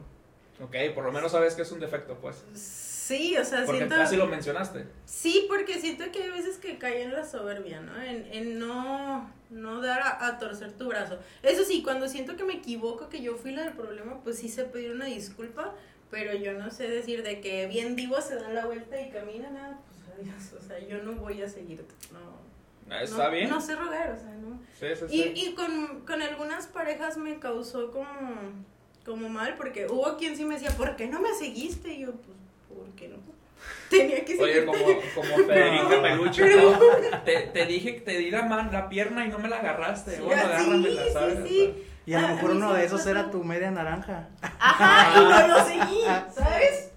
[0.62, 2.44] Ok, por lo menos sabes que es un defecto, pues.
[2.54, 3.96] Sí, o sea, Porque siento...
[3.96, 4.86] casi lo mencionaste.
[5.06, 8.02] Sí, porque siento que hay veces que cae en la soberbia, ¿no?
[8.02, 11.18] En, en no, no dar a, a torcer tu brazo.
[11.44, 14.50] Eso sí, cuando siento que me equivoco, que yo fui la del problema, pues sí
[14.50, 15.74] sé pedir una disculpa,
[16.12, 19.54] pero yo no sé decir de que bien vivo se dan la vuelta y caminan,
[19.54, 20.54] nada, pues adiós.
[20.62, 22.38] O sea, yo no voy a seguirte, no.
[22.94, 23.50] Ah, Está no, bien.
[23.50, 24.60] No sé rogar, o sea, no.
[24.80, 25.34] Sí, sí, Y, sí.
[25.36, 28.08] y con, con algunas parejas me causó como,
[29.08, 31.94] como mal, porque hubo quien sí me decía, ¿por qué no me seguiste?
[31.94, 32.38] Y yo, pues,
[32.78, 33.16] ¿por qué no?
[33.90, 34.66] Tenía que Oye, seguirte.
[34.66, 35.02] como,
[35.34, 36.78] como Federica Peluche, Pero- ¿no?
[37.26, 40.18] te, te dije que te di la, man, la pierna y no me la agarraste.
[40.18, 41.40] Sí, bueno, sí, agárramela, sí, ¿sabes?
[41.48, 41.84] sí.
[42.06, 44.28] Y a lo Ah, mejor a mí uno sí de esos era tu media naranja.
[44.42, 46.02] Ajá, y no lo seguí,
[46.34, 46.92] ¿sabes?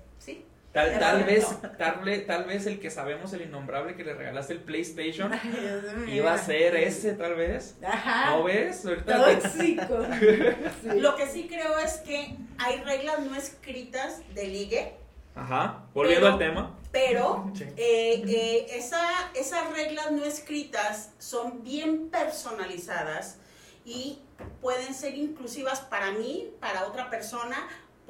[0.73, 1.47] Tal, tal vez,
[1.79, 6.15] tal, vez- tal vez el que sabemos, el innombrable que le regalaste el PlayStation, Ay,
[6.15, 7.77] iba a ser ese, tal vez.
[7.85, 8.31] Ajá.
[8.37, 8.87] ¿No ves?
[8.87, 9.99] Ahorita Tóxico.
[10.83, 11.01] Sí.
[11.01, 14.95] Lo que sí creo es que hay reglas no escritas de ligue,
[15.35, 16.79] Ajá, volviendo Pero- al tema.
[16.93, 17.65] pero Sí.
[17.77, 19.03] eh, eh, esa,
[19.35, 23.39] esas reglas no escritas son bien personalizadas
[23.85, 24.21] y
[24.61, 27.57] pueden ser inclusivas para mí, para otra persona,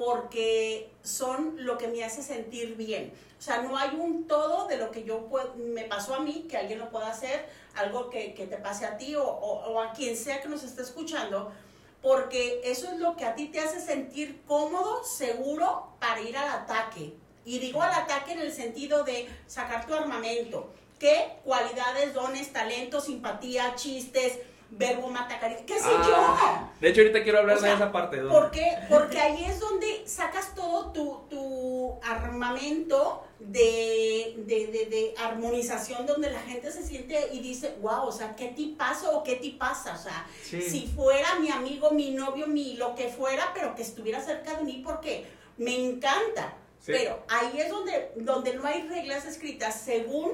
[0.04, 3.12] porque son lo que me hace sentir bien.
[3.38, 6.46] O sea, no hay un todo de lo que yo puedo- me pasó a mí,
[6.48, 9.92] que alguien lo pueda hacer, algo que, que te pase a ti o, o- a
[9.92, 11.52] quien sea que nos esté escuchando,
[12.00, 16.48] porque eso es lo que a ti te hace sentir cómodo, seguro para ir al
[16.48, 17.12] ataque.
[17.44, 20.72] Y digo al ataque en el sentido de sacar tu armamento.
[20.98, 24.38] ¿Qué cualidades, dones, talentos, simpatía, chistes,
[24.72, 25.56] verbo matacari?
[25.66, 28.16] ¿Qué sé Ah, De hecho, ahorita quiero hablar O sea, de esa parte.
[28.16, 28.22] yo?
[28.24, 28.78] donde- ¿Por qué?
[28.88, 36.30] Porque ahí es donde sacas todo tu, tu armamento de, de, de, de armonización, donde
[36.30, 39.94] la gente se siente y dice, wow, o sea, ¿qué tipazo o qué tipaza?
[39.94, 40.60] O sea, Sí.
[40.62, 44.64] si fuera mi amigo, mi novio, mi lo que fuera, pero que estuviera cerca de
[44.64, 46.54] mí porque me encanta.
[46.80, 46.92] Sí.
[46.92, 50.30] Pero ahí es donde, donde no hay reglas escritas según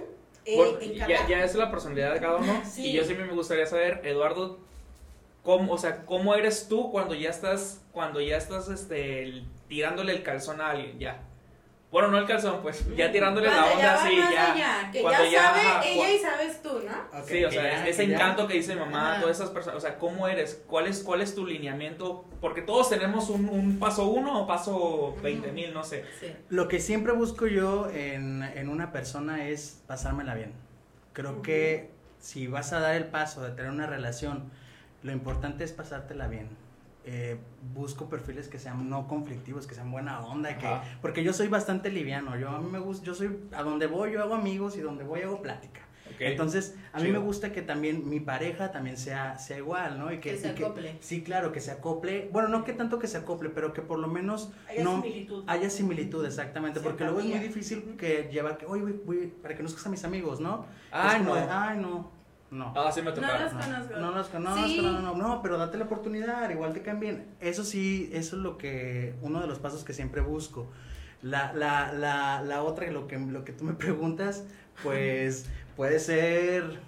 [0.46, 2.62] eh, Bueno, ya, ya es la personalidad de cada uno.
[2.64, 2.90] Sí.
[2.90, 4.60] Y yo siempre me gustaría saber, Eduardo,
[5.42, 10.22] cómo, o sea, cómo eres tú cuando ya estás, cuando ya estás, este, tirándole el
[10.22, 11.25] calzón a alguien, ya.
[11.96, 14.52] Bueno, no el calzón, pues, ya tirándole la Cuando ya onda, va sí, más ya.
[14.52, 17.24] allá, que Cuando ya, ya, sabe ajá, ella y sabes tú, ¿no?
[17.24, 19.20] Sí, o sea, ya- ese que ya- encanto que dice mi mamá, Ajá.
[19.22, 20.62] todas esas personas, o sea, ¿cómo eres?
[20.66, 22.26] ¿Cuál es, cuál es tu lineamiento?
[22.42, 26.04] Porque todos tenemos un, un paso uno o paso 20 mil, no sé.
[26.20, 26.26] Sí.
[26.50, 30.52] Lo que siempre busco yo en, en una persona es pasármela bien.
[31.14, 34.50] Creo que si vas a dar el paso de tener una relación,
[35.02, 36.50] lo importante es pasártela bien.
[37.08, 37.38] Eh,
[37.72, 40.82] busco perfiles que sean no conflictivos, que sean buena onda, que, Ajá.
[41.00, 42.36] porque yo soy bastante liviano.
[42.36, 45.04] Yo a mí me gusta, yo soy a donde voy yo hago amigos y donde
[45.04, 45.82] voy hago plática.
[46.18, 50.10] Entonces, a mí me gusta que también mi pareja también sea, sea igual, ¿no?
[50.12, 50.96] Y que, Que se y acople.
[51.00, 52.30] sí, claro, que se acople.
[52.32, 55.44] Bueno, no que tanto que se acople, pero que por lo menos haya no similitud.
[55.46, 56.80] haya similitud, exactamente.
[56.80, 59.90] Porque luego es muy difícil que lleva que, oye, güey, güey, para que conozcas a
[59.90, 60.64] mis amigos, ¿no?
[60.90, 61.46] Ay, como no.
[61.50, 62.10] ay, no,
[62.56, 62.72] no.
[62.76, 63.42] Ah, sí me No tocaron.
[63.42, 63.98] los No, conozco.
[63.98, 64.80] no los conozco, Sí.
[64.82, 67.26] no, no, no, no, pero date la oportunidad, igual te caen bien.
[67.40, 70.66] Eso sí, eso es lo que, uno de los pasos que siempre busco.
[71.22, 74.44] La, la, la, la otra, lo que, lo que tú me preguntas,
[74.82, 76.78] pues puede ser,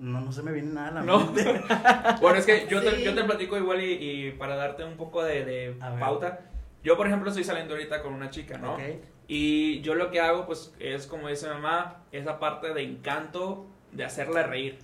[0.00, 1.18] no, no se me viene nada a la No.
[1.18, 1.62] mente.
[2.20, 3.04] Bueno, es que yo, te, Sí.
[3.04, 6.40] yo te platico igual y, y para darte un poco de, de pauta.
[6.82, 8.74] Yo, por ejemplo, estoy saliendo ahorita con una chica, ¿no?
[8.74, 8.80] Ok,
[9.28, 14.04] Y yo lo que hago, pues, es como dice mamá, esa parte de encanto de
[14.04, 14.78] hacerla reír.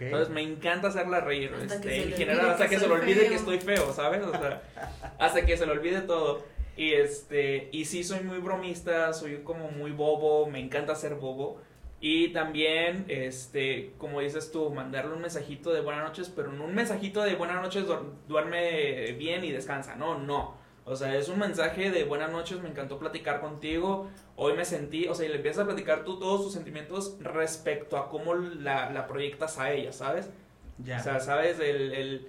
[0.00, 1.52] Entonces, me encanta hacerla reír.
[1.54, 3.28] Hasta este, que se en le general, olvide hasta que que se le olvide feo.
[3.28, 4.22] que estoy feo, ¿sabes?
[4.22, 4.62] O sea,
[5.18, 6.42] hasta que se le olvide todo.
[6.76, 11.60] Y este, y sí soy muy bromista, soy como muy bobo, me encanta ser bobo.
[12.00, 16.74] Y también, este, como dices tú, mandarle un mensajito de buenas noches, pero no un
[16.76, 19.96] mensajito de buenas noches, duer- duerme bien y descansa.
[19.96, 20.54] No, no.
[20.90, 24.08] O sea, es un mensaje de buenas noches, me encantó platicar contigo.
[24.36, 27.98] Hoy me sentí, o sea, y le empiezas a platicar tú todos tus sentimientos respecto
[27.98, 30.30] a cómo la, la proyectas a ella, ¿sabes?
[30.78, 30.98] ya.
[30.98, 31.58] O sea, ¿sabes?
[31.60, 32.28] El, el-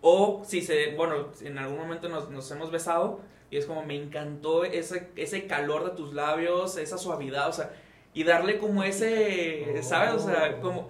[0.00, 3.20] o si se, bueno, en algún momento nos, nos hemos besado
[3.50, 7.72] y es como me encantó ese, ese calor de tus labios, esa suavidad, o sea,
[8.12, 10.12] y darle como ese, ¿sabes?
[10.14, 10.88] O sea, como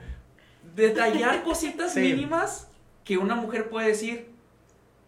[0.75, 2.01] detallar cositas Sí.
[2.01, 2.69] mínimas
[3.05, 4.31] que una mujer puede decir,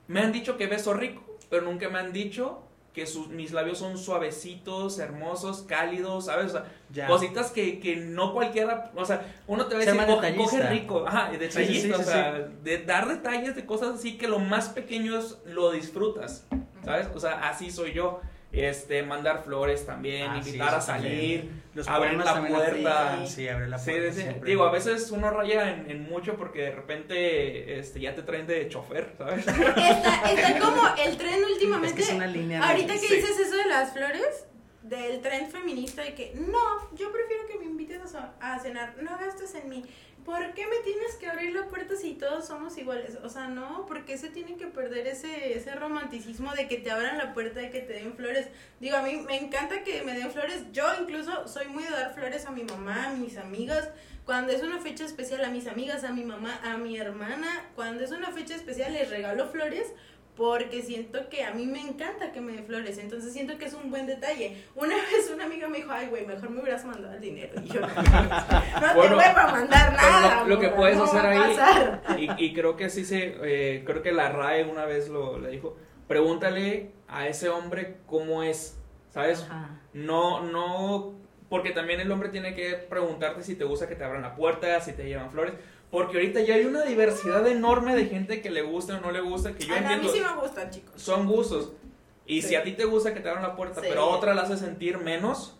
[0.07, 1.23] me han dicho que beso rico,
[1.57, 6.47] pero nunca me han dicho que sus, mis labios son suavecitos, hermosos, cálidos, ¿sabes?
[6.47, 7.07] O sea, Ya.
[7.07, 11.07] cositas que, que no cualquiera, o sea, uno te va a decir, coge, coge rico,
[11.07, 14.39] ajá, Sí, detallista, sí, sí, o sea, de dar detalles de cosas así que lo
[14.39, 16.47] más pequeños lo disfrutas,
[16.85, 17.09] ¿sabes?
[17.15, 18.21] O sea, así soy yo.
[18.53, 21.13] Este, mandar flores también, Ah, sí, invitar a también.
[21.13, 23.27] salir, Los abrir la puerta.
[23.27, 24.03] Sí, abre la puerta.
[24.11, 24.23] sí, sí.
[24.23, 24.49] siempre.
[24.49, 28.47] Digo, a veces uno raya en, en mucho porque de repente este, ya te traen
[28.47, 29.47] de chofer, ¿sabes?
[29.49, 31.97] Está, está como el tren Es últimamente.
[31.97, 32.67] que es una línea.
[32.67, 33.15] Ahorita que Sí.
[33.17, 34.47] dices eso de las flores,
[34.83, 39.19] del tren feminista de que no, yo prefiero que me invites a, a cenar, no
[39.19, 39.85] gastes en mí.
[40.27, 43.17] ¿Por qué me tienes que abrir la puerta si todos somos iguales?
[43.23, 47.17] O sea, no, porque se tiene que perder ese, ese romanticismo de que te abran
[47.17, 48.49] la puerta, de que te den flores.
[48.81, 50.65] Digo, a mí me encanta que me den flores.
[50.73, 53.89] Yo incluso soy muy de dar flores a mi mamá, a mis amigas.
[54.25, 58.03] Cuando es una fecha especial a mis amigas, a mi mamá, a mi hermana, cuando
[58.03, 59.93] es una fecha especial les regalo flores
[60.37, 63.75] porque siento que a mí me encanta que me den flores, entonces siento que es
[63.75, 64.63] un buen detalle.
[64.75, 67.55] Una vez una amiga me dijo, ay, güey, mejor me hubieras mandado el dinero.
[67.65, 70.45] Y yo, no, no te Bueno, voy a mandar pero lo- nada.
[70.45, 72.03] lo que puedes no hacer ahí- pasar".
[72.19, 75.51] Y, y creo que sí se, eh, creo que la RAE una vez lo le
[75.51, 78.79] dijo, pregúntale a ese hombre cómo es,
[79.11, 79.43] ¿sabes?
[79.51, 79.81] Ajá.
[79.95, 81.15] No, no,
[81.49, 84.81] porque también el hombre tiene que preguntarte si te gusta que te abran la puerta,
[84.81, 85.55] si te llevan flores,
[85.91, 89.21] porque ahorita ya hay una diversidad enorme de gente que le gusta o no le
[89.21, 91.01] gusta, que yo a mí entiendo, sí me gustan, chicos.
[91.01, 91.73] son gustos.
[92.27, 92.49] Y Sí.
[92.49, 93.87] si a ti te gusta que te abran la puerta, Sí.
[93.89, 95.53] pero a otra la hace sentir menos,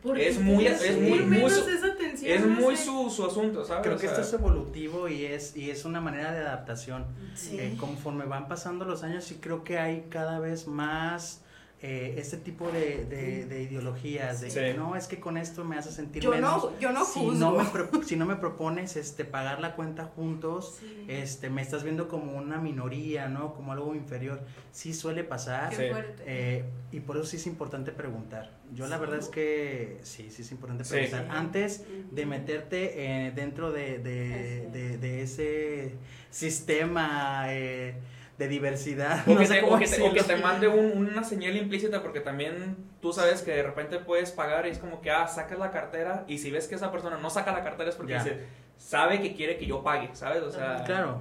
[0.00, 3.10] Porque Es muy- es muy- sentir muy menos su- esa tensión, es no muy su,
[3.10, 3.82] su asunto, ¿sabes?
[3.82, 7.04] Creo O que sea, esto es evolutivo y es, y es una manera de adaptación.
[7.34, 7.58] Sí.
[7.58, 11.42] Eh, conforme van pasando los años, sí creo que hay cada vez más
[11.80, 14.40] eh, este tipo de, de- de ideologías.
[14.40, 14.58] De Sí.
[14.58, 16.64] que no, es que con esto me hace sentir Yo menos.
[16.64, 17.34] no, yo no si, juzgo.
[17.38, 21.04] no me pro- si no me propones este, pagar la cuenta juntos, Sí.
[21.06, 23.54] este, me estás viendo como una minoría, ¿no?
[23.54, 24.40] Como algo inferior.
[24.72, 25.70] Sí suele pasar.
[25.70, 25.92] Qué Sí.
[25.92, 26.22] fuerte.
[26.26, 28.50] Eh, y por eso sí es importante preguntar.
[28.74, 31.24] Yo la verdad es que sí, sí es importante preguntar.
[31.24, 31.30] Sí.
[31.30, 35.94] Antes de meterte eh, dentro de, de, Así de- de ese
[36.30, 37.94] sistema eh,
[38.38, 39.24] de diversidad.
[39.26, 40.36] O, no que sé te, cómo o que te- o que decirlo.
[40.36, 44.66] te mande un- una señal implícita porque también tú sabes que de repente puedes pagar
[44.66, 47.30] y es como que, ah, sacas la cartera y si ves que esa persona no
[47.30, 48.22] saca la cartera es porque Ya.
[48.22, 48.44] dice,
[48.78, 50.42] sabe que quiere que yo pague, ¿sabes?
[50.42, 51.20] O sea, Claro.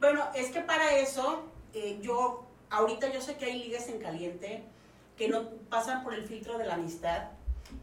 [0.00, 1.42] Bueno, es que para eso,
[1.74, 4.62] eh, yo, ahorita yo sé que hay ligas en caliente
[5.18, 7.24] que no pasan por el filtro de la amistad,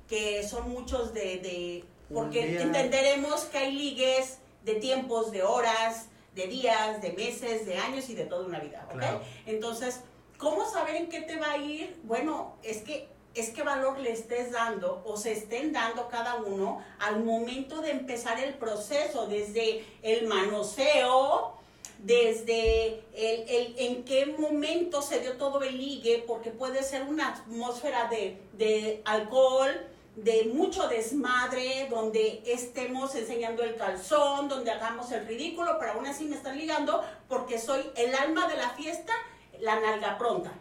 [0.07, 6.47] que son muchos de, de porque entenderemos que hay ligues de tiempos, de horas, de
[6.47, 8.97] días, de meses, de años y de toda una vida, ¿ok?
[8.97, 9.21] Claro.
[9.45, 10.01] Entonces,
[10.37, 11.95] ¿cómo saber en qué te va a ir?
[12.03, 16.81] Bueno, es que es qué valor le estés dando o se estén dando cada uno
[16.99, 21.53] al momento de empezar el proceso, desde el manoseo,
[21.99, 27.29] desde el, el- en qué momento se dio todo el ligue, porque puede ser una
[27.29, 29.71] atmósfera de, de alcohol,
[30.15, 36.25] de mucho desmadre, donde estemos enseñando el calzón, donde hagamos el ridículo, pero aún así
[36.25, 39.13] me están ligando porque soy el alma de la fiesta,
[39.59, 40.51] la nalga pronta.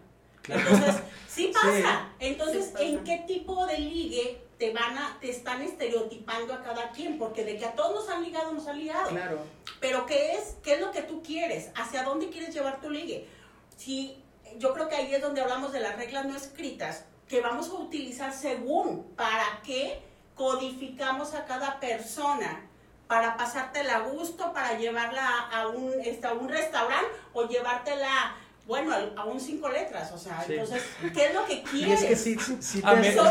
[0.49, 0.97] Entonces,
[1.29, 2.11] sí pasa.
[2.19, 2.85] Entonces, Sí pasa.
[2.85, 7.19] ¿en qué tipo de ligue te van a, te están estereotipando a cada quien?
[7.19, 9.09] Porque de que a todos nos han ligado, nos han ligado.
[9.11, 9.38] Claro.
[9.81, 10.57] Pero ¿qué es?
[10.62, 11.71] ¿Qué es lo que tú quieres?
[11.77, 13.29] ¿Hacia dónde quieres llevar tu ligue?
[13.77, 14.23] Si,
[14.59, 17.74] yo creo que ahí es donde hablamos de las reglas no escritas, que vamos a
[17.74, 20.02] utilizar según para qué
[20.34, 22.60] codificamos a cada persona
[23.06, 28.34] para pasártela a gusto, para llevarla a un, este, a un restaurante o llevártela,
[28.66, 30.10] bueno, a, a un cinco letras.
[30.12, 30.54] O sea, Sí.
[30.54, 30.82] entonces,
[31.14, 32.02] ¿qué es lo que Y quieres?
[32.02, 33.22] es que sí, A mí- o sea,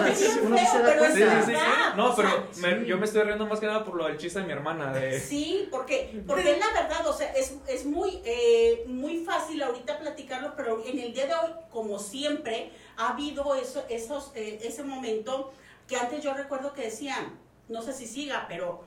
[0.44, 1.46] uno feo, pero es Sí, sí, cuenta.
[1.46, 1.52] sí.
[1.54, 2.86] verdad, No, o pero sea, me- sí.
[2.86, 4.92] yo me estoy riendo más que nada por lo del chiste de mi hermana.
[4.94, 9.62] De, Sí, porque, porque es la verdad, o sea, es, es muy, eh, muy fácil
[9.64, 14.60] ahorita platicarlo, pero en el día de hoy, como siempre, ha habido eso, esos, eh,
[14.64, 15.54] ese momento
[15.88, 18.86] que antes yo recuerdo que decían, no sé si siga, pero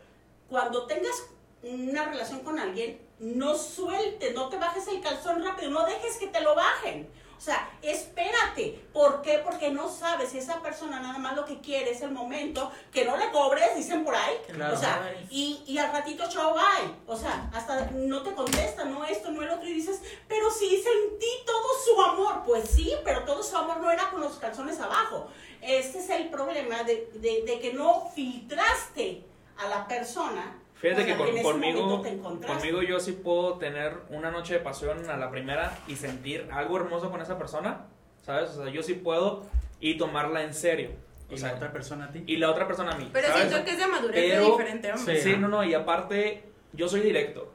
[0.49, 1.15] cuando tengas
[1.63, 6.29] una relación con alguien, no sueltes, no te bajes el calzón rápido, no dejes que
[6.29, 7.09] te lo bajen.
[7.37, 8.87] O sea, espérate.
[8.93, 9.39] ¿Por qué?
[9.45, 13.05] Porque no sabes si esa persona nada más lo que quiere es el momento, que
[13.05, 14.35] no le cobres, dicen por ahí.
[14.53, 14.75] Claro.
[14.75, 16.95] O sea, y, y al ratito, chao, bye.
[17.07, 20.83] O sea, hasta no te contesta, no esto, no el otro, y dices, pero sí
[20.83, 22.43] sentí todo su amor.
[22.47, 25.29] Pues sí, pero todo su amor no era con los calzones abajo.
[25.61, 29.25] Este es el problema de, de- de que no filtraste
[29.59, 30.59] a la persona.
[30.81, 32.05] Fíjate con que la con- conmigo,
[32.47, 36.77] conmigo yo sí puedo tener una noche de pasión a la primera y sentir algo
[36.77, 37.87] hermoso con esa persona,
[38.23, 38.51] ¿sabes?
[38.51, 39.45] O sea, yo sí puedo
[39.81, 40.91] y tomarla en serio.
[41.31, 42.23] O Y sea, la otra persona a ti.
[42.27, 43.09] y la otra persona a mí.
[43.13, 43.49] Pero ¿sabes?
[43.49, 45.21] siento que es de madurez Pero- de diferente hombre.
[45.21, 47.53] Sí, no, no, y aparte, yo soy directo.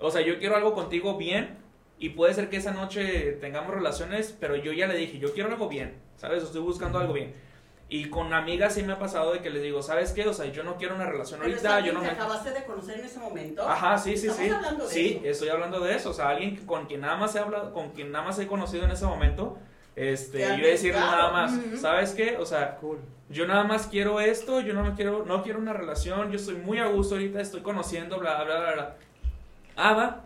[0.00, 1.56] O sea, yo quiero algo contigo bien
[1.98, 5.50] y puede ser que esa noche tengamos relaciones, pero yo ya le dije, yo quiero
[5.50, 6.42] algo bien, ¿sabes?
[6.42, 7.32] Estoy buscando algo bien.
[7.92, 10.26] Y con amigas sí me ha pasado de que les digo, ¿sabes qué?
[10.28, 12.12] O sea, yo no quiero una relación Pero ahorita, yo alguien no que me...
[12.12, 13.68] acabaste de conocer en ese momento.
[13.68, 14.54] Ajá, sí, sí, Estamos sí.
[14.54, 15.26] hablando de Sí, eso.
[15.30, 16.10] estoy hablando de eso.
[16.10, 18.84] O sea, alguien con quien nada más he hablado, con quien nada más he conocido
[18.84, 19.58] en ese momento.
[19.96, 21.52] Este, Te yo voy a decirle nada más.
[21.80, 22.36] ¿sabes qué?
[22.36, 23.00] O sea, Cool.
[23.28, 26.54] yo nada más quiero esto, yo no me quiero, no quiero una relación, yo estoy
[26.54, 28.96] muy a gusto ahorita, estoy conociendo, bla, bla, bla, bla.
[29.76, 30.24] Ah, va.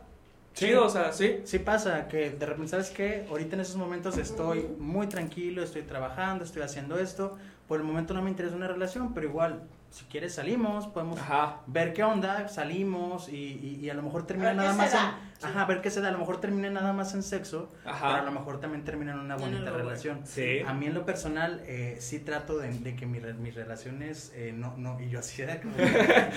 [0.52, 0.66] Sí.
[0.66, 1.40] Chido, o sea, sí.
[1.44, 3.26] Sí pasa que de repente, ¿sabes qué?
[3.28, 7.36] Ahorita en esos momentos estoy muy tranquilo, estoy trabajando, estoy haciendo esto.
[7.68, 9.62] Por el momento no me interesa una relación, pero igual,
[9.94, 11.60] si quieres salimos, podemos Ajá.
[11.68, 15.24] ver qué onda, salimos y, y- y a lo mejor termina nada más en...
[15.42, 18.10] Ajá, ver qué se da, a lo mejor termina nada más en sexo, pero a
[18.12, 18.30] lo Ajá.
[18.30, 20.20] mejor también termina en una bonita algo relación.
[20.24, 20.60] Sí.
[20.66, 24.32] A mí en lo personal eh, sí trato de, de que mi re- mis relaciones
[24.34, 25.74] eh, no, no, y yo así era como,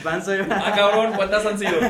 [0.03, 1.71] van soy- Ah, cabrón, ¿cuántas han sido?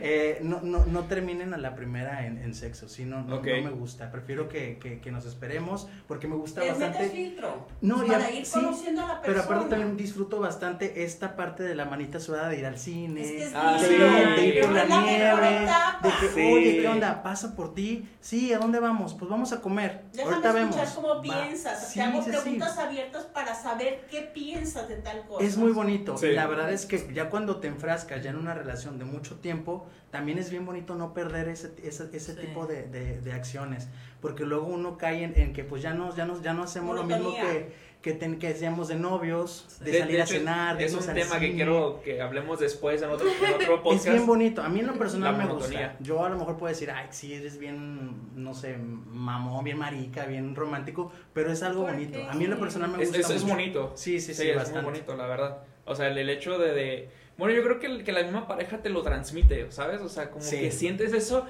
[0.00, 3.46] eh, no, no, no terminen a la primera en, en sexo, sí, no, no, Ok.
[3.58, 7.14] no me gusta, prefiero que, que, que nos esperemos porque me gusta Les metes bastante,
[7.14, 7.68] filtro.
[7.82, 9.56] No, y para a- ir sí, conociendo a la pero persona.
[9.56, 13.30] aparte también disfruto bastante esta parte de la manita sudada de ir al cine, Es
[13.30, 13.94] que es Ah, de, sí.
[13.94, 15.66] de ir por la nieve,
[16.02, 16.52] de que, Sí.
[16.52, 17.22] oye, ¿qué onda?
[17.22, 19.14] Pasa por ti, sí, ¿a dónde vamos?
[19.14, 20.94] Pues vamos a comer, Déjame ahorita escuchar vemos.
[20.94, 21.88] cómo piensas.
[21.88, 22.36] Sí, Te hago sí, sí.
[22.40, 25.44] preguntas abiertas para saber qué piensas de tal cosa.
[25.44, 26.16] Es muy bonito.
[26.22, 29.86] La verdad es que ya cuando te enfrascas ya en una relación de mucho tiempo,
[30.10, 32.40] también es bien bonito no perder ese, ese, ese Sí.
[32.40, 33.88] tipo de, de- de acciones.
[34.20, 36.94] Porque luego uno cae en, en que pues ya no, ya no, ya no hacemos
[36.96, 37.52] lo mismo Monotonía.
[37.52, 37.74] que,
[38.04, 41.06] que, ten- que decíamos de novios, de, De- salir de a cenar, de Es un
[41.14, 44.06] tema que quiero que hablemos después en otro, en otro podcast.
[44.06, 44.62] Es bien bonito.
[44.62, 45.88] A mí en lo personal La me monotonía.
[45.88, 46.04] gusta.
[46.04, 50.26] Yo a lo mejor puedo decir, ay, sí, eres bien, no sé, mamón, bien marica,
[50.26, 52.18] bien romántico, pero es algo ¿Por bonito.
[52.18, 52.26] qué?
[52.28, 53.92] A mí en lo personal me Es, gusta es, es bonito.
[53.96, 54.82] Sí, sí, sí, Sí, es bastante.
[54.82, 55.58] muy bonito, la verdad.
[55.86, 58.46] O sea, el, el hecho de, de- Bueno, yo creo que, el- que la misma
[58.46, 60.02] pareja te lo transmite, ¿sabes?
[60.02, 60.60] O sea, como Sí.
[60.60, 61.46] que sientes eso...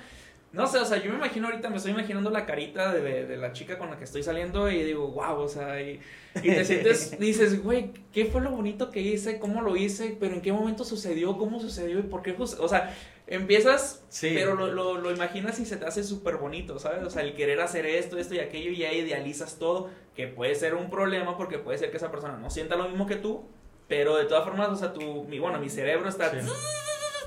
[0.55, 3.27] No sé, o sea, yo me imagino ahorita, me estoy imaginando la carita de, de-
[3.27, 6.01] de la chica con la que estoy saliendo y digo, wow, o sea, y,
[6.37, 9.39] y te sientes, dices, güey, ¿qué fue lo bonito que hice?
[9.41, 10.17] ¿Cómo lo hice?
[10.19, 11.37] ¿Pero en qué momento sucedió?
[11.37, 11.99] ¿Cómo sucedió?
[11.99, 12.37] ¿Y por qué?
[12.39, 12.95] O sea,
[13.27, 14.31] empiezas, Sí.
[14.35, 17.03] pero lo, lo, lo imaginas y se te hace súper bonito, ¿sabes?
[17.05, 20.55] O sea, el querer hacer esto, esto y aquello y ya idealizas todo, que puede
[20.55, 23.45] ser un problema porque puede ser que esa persona no sienta lo mismo que tú,
[23.89, 26.31] pero de todas formas, o sea, tu, mi, bueno, mi cerebro está...
[26.31, 26.47] Sí.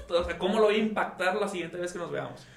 [0.09, 2.47] O sea, ¿cómo lo voy a impactar la siguiente vez que nos veamos?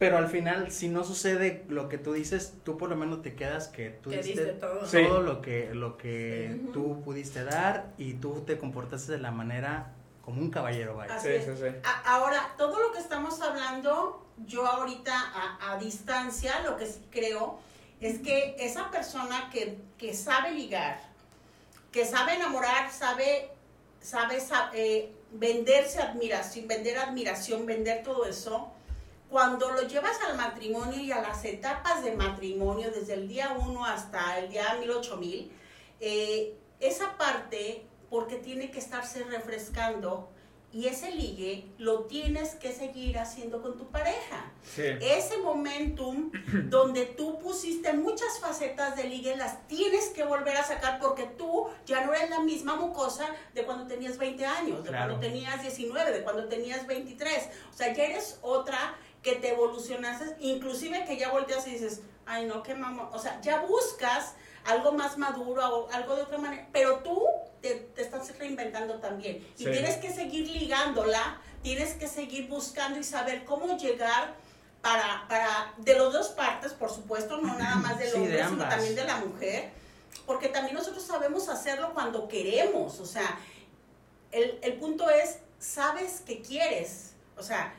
[0.00, 3.34] Pero al final, si no sucede lo que tú dices, tú por lo menos te
[3.34, 4.86] quedas que tú Que diste diste todo.
[4.86, 5.04] Sí.
[5.06, 6.70] todo lo que, lo que Sí.
[6.72, 9.92] tú pudiste dar y tú te comportaste de la manera
[10.24, 11.14] como un caballero, vaya.
[11.16, 11.44] Así Sí, es.
[11.44, 11.76] sí, sí.
[11.84, 17.02] A- Ahora, todo lo que estamos hablando, yo ahorita a, a distancia, lo que sí
[17.10, 17.58] creo
[18.00, 20.98] es que esa persona que, que sabe ligar,
[21.92, 23.50] que sabe enamorar, sabe,
[24.00, 28.72] sabe sa- eh, venderse admiración, vender admiración, vender todo eso,
[29.30, 33.84] cuando lo llevas al matrimonio y a las etapas de matrimonio, desde el día 1
[33.86, 35.52] hasta el día 1000, 8000,
[36.00, 40.30] eh, esa parte, porque tiene que estarse refrescando,
[40.72, 44.52] y ese ligue lo tienes que seguir haciendo con tu pareja.
[44.62, 44.82] Sí.
[45.00, 46.30] Ese momentum
[46.70, 51.66] donde tú pusiste muchas facetas de ligue, las tienes que volver a sacar porque tú
[51.86, 55.14] ya no eres la misma mucosa de cuando tenías 20 años, de Claro.
[55.14, 57.48] cuando tenías 19, de cuando tenías 23.
[57.70, 62.46] O sea, ya eres otra que te evolucionaste, inclusive que ya volteas y dices, ay
[62.46, 63.08] no, qué mamón.
[63.12, 67.22] O sea, ya buscas algo más maduro o algo de otra manera, pero tú
[67.60, 69.36] te, te estás reinventando también.
[69.58, 69.70] Y Sí.
[69.70, 74.34] tienes que seguir ligándola, tienes que seguir buscando y saber cómo llegar
[74.80, 78.48] para, para de las dos partes, por supuesto, no nada más del Sí, de hombre,
[78.48, 79.70] sino también de la mujer,
[80.24, 83.38] porque también nosotros sabemos hacerlo cuando queremos, o sea,
[84.32, 87.74] el, el punto es, sabes que quieres, o sea,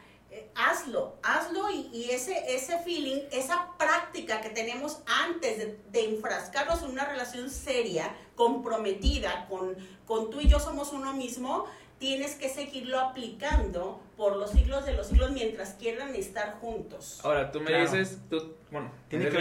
[0.55, 6.83] hazlo, hazlo y, y ese, ese feeling, esa práctica que tenemos antes de, de enfrascarnos
[6.83, 9.75] en una relación seria, comprometida, con,
[10.05, 11.65] con tú y yo somos uno mismo,
[11.99, 17.19] tienes que seguirlo aplicando por los siglos de los siglos mientras quieran estar juntos.
[17.23, 17.83] Ahora, tú me Claro.
[17.91, 19.39] dices, tú, bueno, Tiene eres que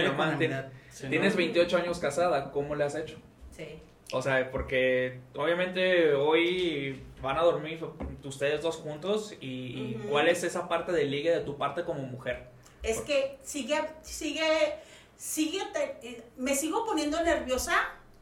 [1.08, 3.16] tienes 28 años casada, ¿cómo le has hecho?
[3.56, 3.78] Sí.
[4.12, 7.84] O sea, porque obviamente hoy van a dormir
[8.24, 9.94] ustedes dos juntos y.
[10.08, 12.48] ¿cuál es esa parte del ligue de tu parte como mujer?
[12.82, 14.74] Es que sigue, sigue,
[15.16, 17.74] sigue, te- eh, me sigo poniendo nerviosa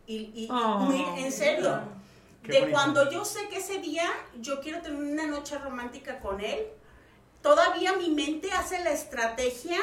[0.06, 0.78] y, y- Oh.
[0.78, 1.80] muy en serio.
[2.42, 2.76] Qué de bonito.
[2.76, 4.08] cuando yo sé que ese día
[4.40, 6.66] yo quiero tener una noche romántica con él,
[7.42, 9.78] todavía mi mente hace la estrategia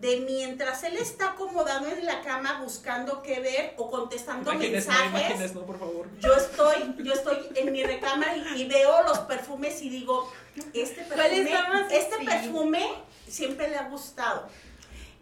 [0.00, 5.10] de mientras él está acomodado en la cama buscando qué ver o contestando Imágenes, mensajes.
[5.10, 6.06] imágenes, no, por favor.
[6.20, 10.30] Yo estoy, yo estoy en mi recámara y, y veo los perfumes y digo,
[10.72, 12.86] este ¿Cuál perfume, este perfume
[13.28, 14.48] siempre le ha gustado.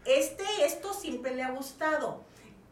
[0.05, 2.21] Este, esto siempre le ha gustado.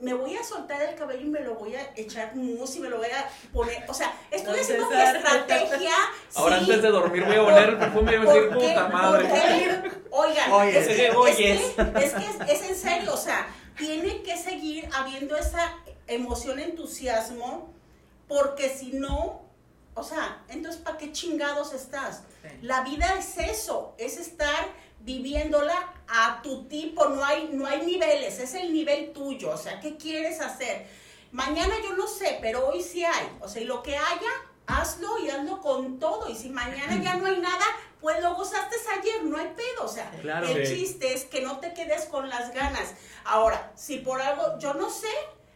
[0.01, 2.89] Me voy a soltar el cabello y me lo voy a echar mousse y me
[2.89, 3.83] lo voy a poner.
[3.87, 5.93] O sea, estoy haciendo mi estrategia.
[6.35, 8.87] Ahora sí, antes de dormir voy a oler el perfume y voy a decir, puta
[8.87, 9.29] madre.
[10.11, 10.77] Oigan, Oye.
[10.79, 13.47] es, que, es, que, es, que es- es en serio, o sea,
[13.77, 15.73] tiene que seguir habiendo esa
[16.07, 17.71] emoción, entusiasmo,
[18.27, 19.41] porque si no,
[19.93, 22.23] o sea, entonces ¿para qué chingados estás?
[22.61, 24.67] La vida es eso, es estar
[25.03, 25.75] viviéndola
[26.07, 29.97] a tu tipo, no hay, no hay niveles, es el nivel tuyo, o sea, ¿qué
[29.97, 30.85] quieres hacer?
[31.31, 34.29] Mañana yo no sé, pero hoy sí hay, o sea, y lo que haya,
[34.67, 37.65] hazlo y hazlo con todo, y si mañana ya no hay nada,
[37.99, 40.47] pues lo gozaste ayer, no hay pedo, o sea, Claro.
[40.47, 40.75] el Sí.
[40.75, 42.93] chiste es que no te quedes con las ganas.
[43.23, 45.07] Ahora, si por algo, yo no sé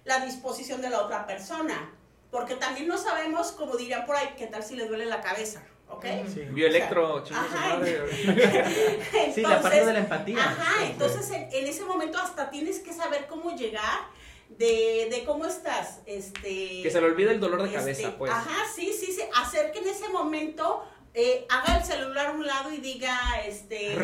[0.05, 1.91] la disposición de la otra persona,
[2.31, 5.63] porque también no sabemos, como dirían por ahí, qué tal si le duele la cabeza,
[5.89, 6.05] ¿ok?
[6.33, 6.41] Sí.
[6.51, 7.75] Bioelectro, su Ajá.
[7.75, 8.01] madre.
[9.33, 10.43] Sí, la parte Entonces, de la empatía.
[10.43, 13.99] Ajá, entonces en, en ese momento hasta tienes que saber cómo llegar,
[14.49, 16.81] de, de cómo estás, este...
[16.83, 18.31] Que se le olvide el dolor de este, cabeza, pues.
[18.31, 22.45] Ajá, sí, sí, sí, hacer que en ese momento eh, haga el celular a un
[22.45, 23.97] lado y diga, este,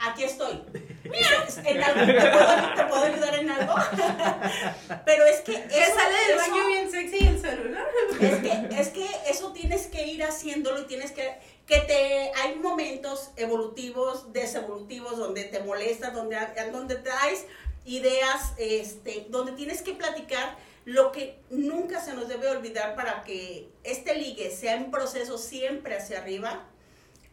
[0.00, 0.62] aquí estoy.
[1.04, 3.74] En algo, ¿te, puedo, te puedo ayudar en algo?
[5.04, 5.52] Pero es que...
[5.64, 7.86] Que eso- sale del eso- baño bien sexy y el celular.
[8.20, 11.34] es que, es que eso tienes que ir haciéndolo y tienes que,
[11.66, 16.36] que te, hay momentos evolutivos, desevolutivos, donde te molestas, donde,
[16.72, 17.44] donde traes
[17.84, 23.68] ideas, este, donde tienes que platicar lo que nunca se nos debe olvidar para que
[23.84, 26.64] este ligue sea en proceso siempre hacia arriba.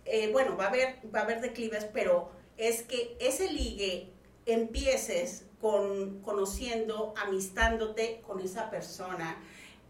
[0.06, 4.08] Eh, bueno, va a haber, va a haber declives, pero es que ese ligue
[4.46, 9.38] empieces con conociendo, amistándote con esa persona,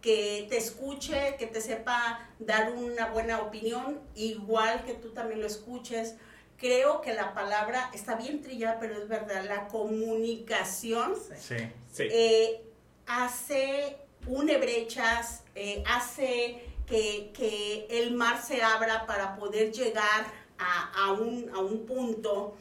[0.01, 5.47] que te escuche, que te sepa dar una buena opinión, igual que tú también lo
[5.47, 6.15] escuches.
[6.57, 11.55] Creo que la palabra está bien trillada, pero es verdad, la comunicación Sí.
[11.91, 12.07] Sí.
[12.11, 12.61] eh,
[13.09, 13.97] hace
[14.27, 20.25] une brechas, eh, hace que, que el mar se abra para poder llegar
[20.59, 22.55] a, a un, a un punto,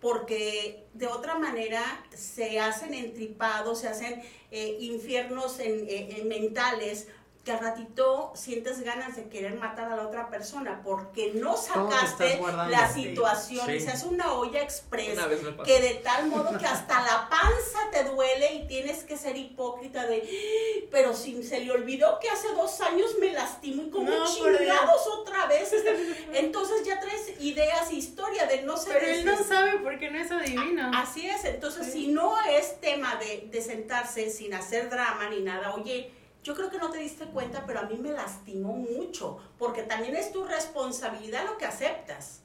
[0.00, 1.82] porque de otra manera
[2.14, 7.08] se hacen entripados, se hacen eh, infiernos en- en- en mentales
[7.50, 12.40] que al ratito sientes ganas de querer matar a la otra persona porque no sacaste
[12.68, 13.02] la Sí.
[13.04, 13.86] situación y Sí.
[13.86, 15.62] se hace una olla Una pasó.
[15.64, 20.06] que de tal modo que hasta la panza te duele y tienes que ser hipócrita
[20.06, 24.26] de, pero si se le olvidó que hace dos años me lastimó y como No,
[24.32, 25.72] chingados otra vez.
[26.32, 28.90] Entonces ya traes ideas, historia de no sé.
[28.92, 30.90] Pero él no sabe porque no es adivino.
[30.94, 31.92] Así es, entonces Sí.
[31.92, 36.70] si no es tema de, de sentarse sin hacer drama ni nada, oye, yo creo
[36.70, 40.44] que no te diste cuenta, pero a mí me lastimó mucho, porque también es tu
[40.44, 42.40] responsabilidad lo que aceptas.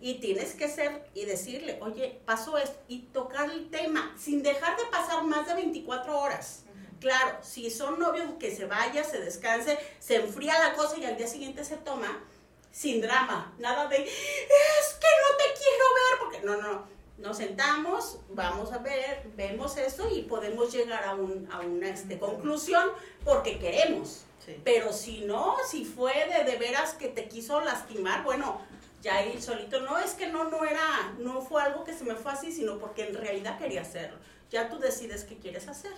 [0.00, 4.76] Y tienes que ser y decirle, oye, pasó esto, y tocar el tema, sin dejar
[4.76, 6.62] de pasar más de 24 horas.
[6.98, 11.18] Claro, si son novios, que se vaya, se descanse, se enfría la cosa y al
[11.18, 12.24] día siguiente se toma,
[12.72, 18.18] sin drama, nada de, es que no te quiero ver, porque no, no, nos sentamos,
[18.30, 22.84] vamos a ver, vemos esto y podemos llegar a, un, a una este, conclusión
[23.24, 24.24] porque queremos.
[24.44, 24.60] Sí.
[24.62, 28.60] Pero si no, si fue de, de veras que te quiso lastimar, bueno,
[29.02, 32.14] ya ahí solito, no es que no, no era, no fue algo que se me
[32.14, 34.18] fue así, sino porque en realidad quería hacerlo.
[34.50, 35.92] Ya tú decides qué quieres hacer.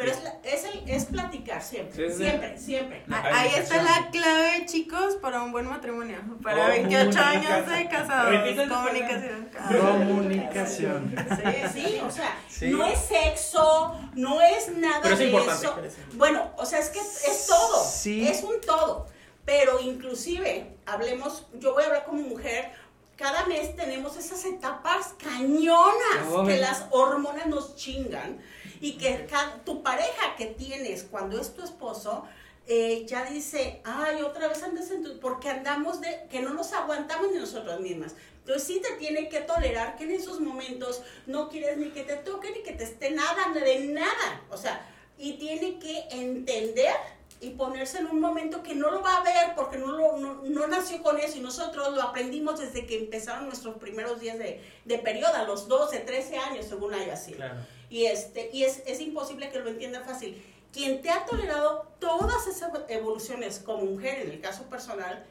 [0.00, 2.22] Pero es, la- es, el- es platicar siempre, Sí, sí.
[2.24, 3.04] siempre, siempre.
[3.10, 6.16] Ah, Ahí está la clave, chicos, para un buen matrimonio.
[6.42, 8.34] Para 28 años de casados.
[8.68, 9.50] Comunicación.
[10.08, 11.14] Comunicación.
[11.72, 12.68] Sí, sí, o sea, Sí.
[12.70, 15.86] no es sexo, no es nada Pero es de importante.
[15.88, 15.96] eso.
[16.14, 18.26] Bueno, o sea, es que es todo, Sí.
[18.26, 19.06] es un todo.
[19.44, 22.70] Pero inclusive, hablemos, yo voy a hablar como mujer,
[23.16, 26.46] cada mes tenemos esas etapas cañonas Ay.
[26.46, 28.38] que las hormonas nos chingan
[28.80, 29.28] y que
[29.64, 32.24] tu pareja que tienes cuando es tu esposo
[32.66, 35.18] eh, ya dice, ay, otra vez andas en tu...
[35.18, 38.14] porque andamos de, que no nos aguantamos ni nosotras mismas.
[38.38, 42.16] Entonces sí te tiene que tolerar que en esos momentos no quieres ni que te
[42.16, 44.42] toque ni que te esté nada, de nada.
[44.50, 44.86] O sea,
[45.18, 46.94] y tiene que entender
[47.40, 50.42] y ponerse en un momento que no lo va a ver porque no, lo, no,
[50.42, 54.62] no nació con eso y nosotros lo aprendimos desde que empezaron nuestros primeros días de,
[54.84, 57.38] de periodo, a los 12, 13 años, según haya sido.
[57.38, 57.60] Claro.
[57.90, 60.42] Y, este, y es, es imposible que lo entienda fácil.
[60.72, 65.26] Quien te ha tolerado todas esas evoluciones como mujer, en el caso personal,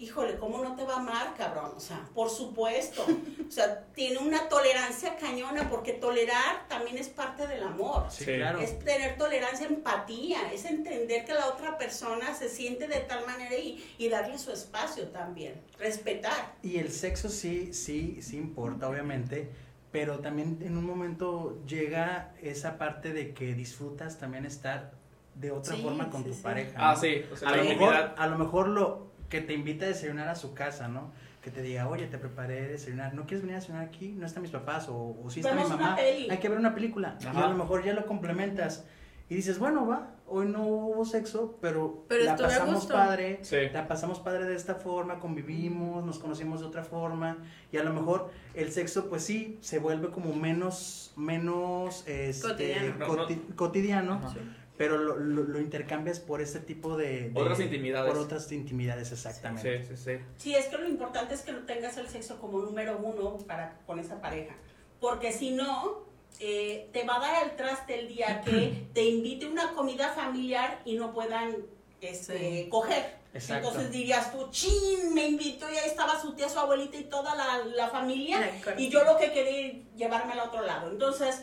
[0.00, 1.72] híjole, ¿cómo no te va a amar, cabrón?
[1.76, 3.06] O sea, por supuesto.
[3.46, 8.06] O sea, tiene una tolerancia cañona, porque tolerar también es parte del amor.
[8.10, 8.60] Sí, claro.
[8.60, 13.54] Es tener tolerancia, empatía, es entender que la otra persona se siente de tal manera
[13.54, 16.54] y, y darle su espacio también, respetar.
[16.62, 19.50] Y el sexo sí, sí, sí importa, obviamente,
[19.92, 24.92] pero también en un momento llega esa parte de que disfrutas también estar
[25.34, 26.42] de otra Sí, forma con sí, tu sí.
[26.42, 26.72] pareja.
[26.76, 27.00] Ah, ¿no?
[27.00, 29.88] sí, o sea, A la lo, mejor, a lo mejor lo que te invita a
[29.88, 31.12] desayunar a su casa, ¿no?
[31.42, 34.08] Que te diga, oye, te preparé desayunar, ¿no quieres venir a desayunar aquí?
[34.12, 34.88] ¿No están mis papás?
[34.88, 35.96] O, o sí está mi mamá.
[35.96, 36.28] peli.
[36.30, 37.16] Hay que ver una película.
[37.20, 38.84] Y a lo mejor ya lo complementas.
[39.30, 42.92] Y dices, bueno, va, hoy no hubo sexo, pero, Pero la pasamos gusto.
[42.94, 43.38] padre.
[43.42, 43.56] Sí.
[43.72, 47.38] La pasamos padre de esta forma, convivimos, nos conocimos de otra forma
[47.72, 52.96] y a lo mejor el sexo pues sí se vuelve como menos menos este, Cotidiano.
[52.98, 54.30] No, coti- cotidiano.
[54.32, 54.38] Sí.
[54.76, 58.12] pero lo, lo- lo intercambias por este tipo de, de- Otras intimidades.
[58.12, 59.84] por otras intimidades exactamente.
[59.84, 60.24] Sí, sí, sí.
[60.38, 63.78] Sí, es que lo importante es que no tengas el sexo como número uno para
[63.86, 64.54] con esa pareja.
[65.00, 69.46] Porque si no, eh, te va a dar el traste el día que te invite
[69.46, 71.56] una comida familiar y no puedan
[72.00, 72.68] este, Sí.
[72.70, 73.18] coger.
[73.32, 73.68] Exacto.
[73.68, 77.34] Entonces dirías tú, chin, me invitó y ahí estaba su tía, su abuelita y toda
[77.36, 78.40] la, la familia.
[78.64, 78.80] La.
[78.80, 80.90] Y yo lo que quería era llevarme al otro lado.
[80.90, 81.42] Entonces,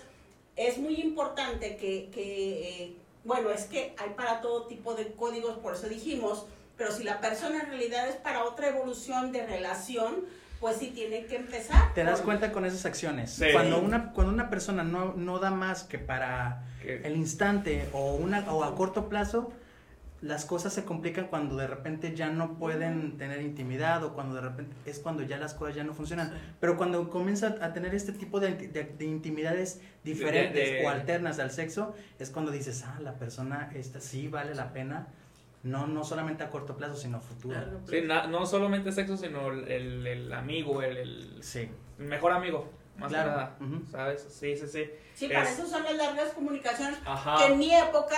[0.58, 5.58] es muy importante que, que, eh, bueno, es que hay para todo tipo de códigos,
[5.60, 10.26] por eso dijimos, pero si la persona en realidad es para otra evolución de relación,
[10.60, 11.94] pues sí tiene que empezar.
[11.94, 13.32] Te das cuenta con esas acciones.
[13.32, 13.46] Sí.
[13.54, 18.16] Cuando una cuando una persona no, no da más que para Que- el instante o
[18.16, 19.52] una o a corto plazo
[20.20, 24.42] las cosas se complican cuando de repente ya no pueden tener intimidad o cuando de
[24.42, 26.34] repente es cuando ya las cosas ya no funcionan.
[26.60, 30.90] Pero cuando comienza a tener este tipo de, de- de intimidades diferentes De- de- o
[30.90, 35.08] alternas al sexo, es cuando dices, ah, la persona esta sí vale la pena,
[35.68, 37.56] no, no solamente a corto plazo, sino a futuro.
[37.90, 41.70] Sí, na- no solamente sexo, sino el, el- amigo, el, el Sí.
[41.98, 43.30] mejor amigo, más Claro.
[43.32, 43.58] que nada.
[43.60, 43.86] Ujú.
[43.92, 44.26] ¿Sabes?
[44.30, 44.90] Sí, sí, sí.
[45.16, 46.98] Sí, para Es- eso son las largas comunicaciones.
[47.06, 47.38] Ajá.
[47.38, 48.18] Que en mi época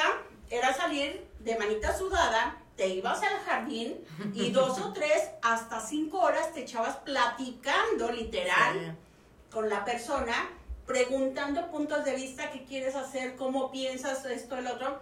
[0.50, 3.96] era salir de manita sudada, te ibas al jardín
[4.34, 8.96] y dos o tres, hasta cinco horas te echabas platicando, literal.
[9.52, 10.34] con la persona,
[10.86, 15.00] preguntando puntos de vista, qué quieres hacer, cómo piensas esto, el otro.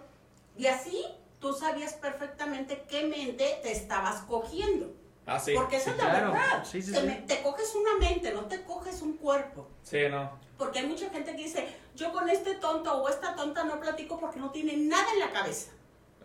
[0.56, 1.04] Y así
[1.40, 4.92] tú sabías perfectamente qué mente te estabas cogiendo.
[5.26, 5.52] Ah, sí.
[5.54, 6.32] Porque esa sí, es la claro.
[6.32, 6.64] verdad.
[6.64, 7.06] Sí, te, sí.
[7.06, 9.68] me- te coges una mente, no te coges un cuerpo.
[9.82, 10.38] Sí, no.
[10.56, 14.18] Porque hay mucha gente que dice, yo con este tonto o esta tonta no platico
[14.18, 15.70] porque no tiene nada en la cabeza.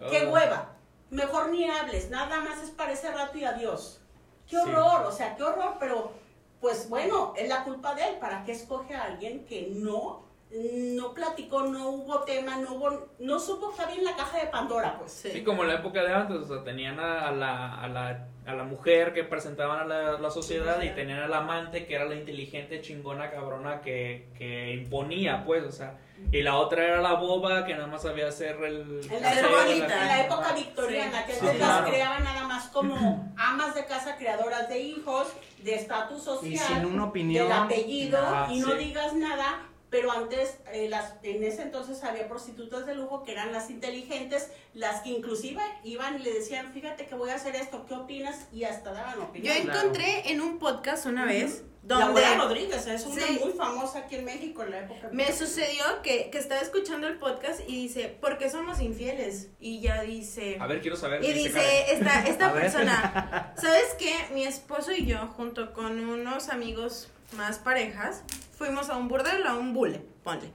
[0.10, 0.30] ¡Qué Ah.
[0.30, 0.70] hueva!
[1.10, 4.00] Mejor ni hables, nada más es para ese rato y adiós.
[4.48, 5.06] ¡Qué horror!
[5.06, 6.12] O sea, qué horror, pero
[6.60, 8.18] pues bueno, es la culpa de él.
[8.20, 10.24] ¿Para qué escoge a alguien que no,
[10.56, 14.48] no platicó, no hubo tema, no hubo, no supo que había en la caja de
[14.48, 15.12] Pandora, pues?
[15.12, 15.32] Sí.
[15.32, 18.28] Sí, como en la época de antes, o sea, tenían a, a la, a, la,
[18.46, 22.06] a la mujer que presentaban a la, la sociedad y tenían al amante que era
[22.06, 25.98] la inteligente, chingona, cabrona que, que imponía, pues, o sea,
[26.32, 29.02] y la otra era la boba que nada más sabía hacer el...
[29.12, 31.82] En la, época, en la época victoriana, que Sí, antes claro.
[31.82, 35.34] las creaban nada más como amas de casa, creadoras de hijos,
[35.64, 36.26] de estatus Y
[36.58, 36.60] social.
[36.68, 37.48] sin una opinión.
[37.48, 38.78] del apellido Ah, y no sí.
[38.78, 39.64] digas nada,
[39.94, 44.50] pero antes, eh, las, en ese entonces había prostitutas de lujo que eran las inteligentes,
[44.74, 48.48] las que inclusive iban y le decían, fíjate que voy a hacer esto, ¿qué opinas?
[48.52, 49.56] Y hasta daban Yo opinión.
[49.62, 49.80] Claro.
[49.82, 53.40] encontré en un podcast una vez La donde abuela Rodríguez es una Sí.
[53.44, 55.10] muy famosa aquí en México en la época.
[55.12, 59.50] me sucedió que, que estaba escuchando el podcast y dice, ¿por qué somos infieles?
[59.60, 60.58] Y ya dice...
[60.60, 61.24] A ver, quiero saber.
[61.24, 64.16] Y dice esta, esta persona, ¿sabes qué?
[64.34, 68.24] Mi esposo y yo, junto con unos amigos más parejas,
[68.56, 70.52] fuimos a un burdel, a un bule, ponle.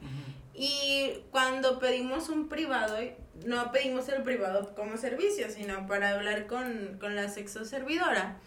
[0.54, 2.96] Y cuando pedimos un privado,
[3.46, 8.38] no pedimos el privado como servicio, sino para hablar con, con la sexo servidora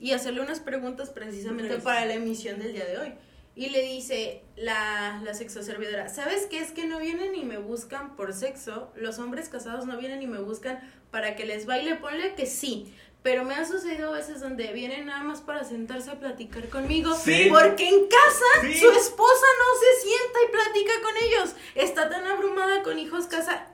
[0.00, 3.14] y hacerle unas preguntas precisamente para la emisión del día de hoy.
[3.56, 6.58] Y le dice la, la sexo servidora, ¿sabes qué?
[6.58, 8.92] Es que no vienen y me buscan por sexo.
[8.96, 10.80] Los hombres casados no vienen y me buscan
[11.12, 11.94] para que les baile.
[11.94, 12.92] Ponle que sí.
[13.24, 17.12] Pero me ha sucedido a veces donde vienen nada más para sentarse a platicar conmigo.
[17.16, 17.48] Sí.
[17.50, 18.74] Porque en casa Sí.
[18.78, 21.54] su esposa no se sienta y platica con ellos.
[21.74, 23.66] Está tan abrumada con hijos casa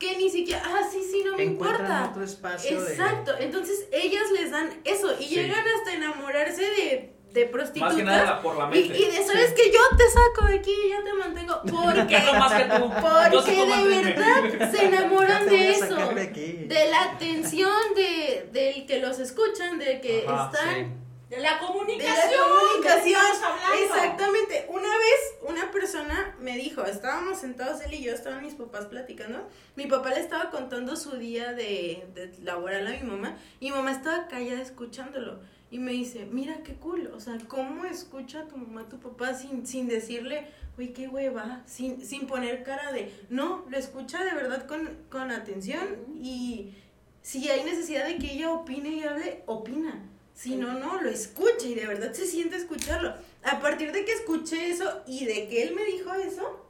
[0.00, 2.08] que ni siquiera, ah, sí, sí, no me importa.
[2.10, 5.36] otro espacio de- Exacto, entonces ellas les dan eso y Sí.
[5.36, 7.94] llegan hasta enamorarse de, de prostitutas.
[7.94, 8.98] Más que nada por la y, mente.
[8.98, 11.60] y de sabes que yo te saco de aquí y ya te mantengo.
[11.62, 12.90] Porque, Yo más que tú.
[13.32, 15.96] Yo sé porque de verdad se enamoran de eso.
[16.14, 16.52] de aquí.
[16.66, 20.86] De la atención de, del que los escuchan, de que Ajá, están sí.
[21.28, 22.40] De la de comunicación.
[22.84, 23.82] la.
[23.82, 24.66] Exactamente.
[24.68, 29.46] Una vez una persona me dijo, estábamos sentados él y yo, estaban mis papás platicando.
[29.74, 33.76] Mi papá le estaba contando su día de, de laboral a mi mamá y mi
[33.76, 35.40] mamá estaba callada escuchándolo.
[35.76, 38.98] Y me dice, mira qué cool, o sea, ¿cómo escucha a tu mamá, a tu
[38.98, 40.46] papá sin, sin decirle,
[40.78, 45.30] uy, qué hueva, sin, sin poner cara de, no, lo escucha de verdad con, con
[45.30, 45.86] atención
[46.18, 46.72] y
[47.20, 50.02] si hay necesidad de que ella opine y hable, opina.
[50.32, 53.12] Si no, no, lo escucha y de verdad se siente escucharlo.
[53.42, 56.66] A partir de que escuché eso y de que él me dijo eso,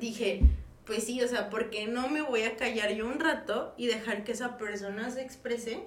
[0.00, 0.40] dije,
[0.84, 3.86] pues sí, o sea, ¿por qué no me voy a callar yo un rato y
[3.86, 5.78] dejar que esa persona se exprese?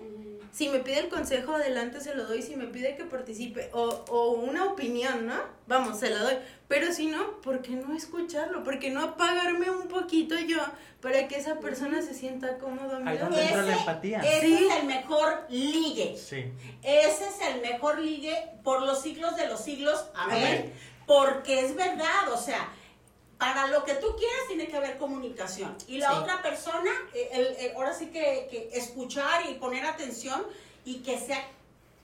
[0.55, 2.41] Si me pide el consejo, adelante se lo doy.
[2.41, 5.35] Si me pide que participe o, o una opinión, ¿no?
[5.67, 6.35] Vamos, se la doy.
[6.69, 8.63] Pero si no, ¿por qué no escucharlo?
[8.63, 10.59] ¿Por qué no apagarme un poquito yo
[11.01, 14.19] para que esa persona se sienta cómodo a mi Ahí donde entra la Ese- empatía.
[14.21, 14.53] Ese Sí.
[14.69, 16.15] es el mejor ligue.
[16.17, 16.45] Sí.
[16.83, 20.05] Ese es el mejor ligue por los siglos de los siglos.
[20.15, 20.37] Amén.
[20.37, 20.73] Amén.
[21.05, 22.69] Porque es verdad, o sea,
[23.38, 25.75] para lo que tú quieras tiene que haber comunicación.
[25.88, 26.17] Y la Sí.
[26.19, 30.45] otra persona, eh, el- el- ahora sí que, que escuchar y poner atención
[30.86, 31.45] y que sea...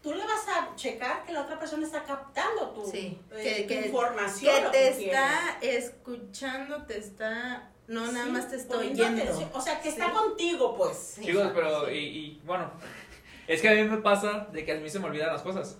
[0.03, 3.61] Tú le vas a checar que la otra persona está captando tu, Sí, eh, que,
[3.61, 4.63] tu que, información.
[4.63, 5.85] que te está quieres.
[5.85, 9.49] escuchando, te está, no nada Sí, más te estoy oyendo.
[9.53, 11.17] O sea, que está contigo, pues.
[11.23, 12.71] Chicos, pero, y, y, bueno,
[13.47, 15.77] es que a mí me pasa de que a mí se me olvidan las cosas.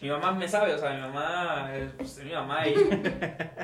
[0.00, 2.74] Mi mamá me sabe, o sea, mi mamá es, pues, es mi mamá y,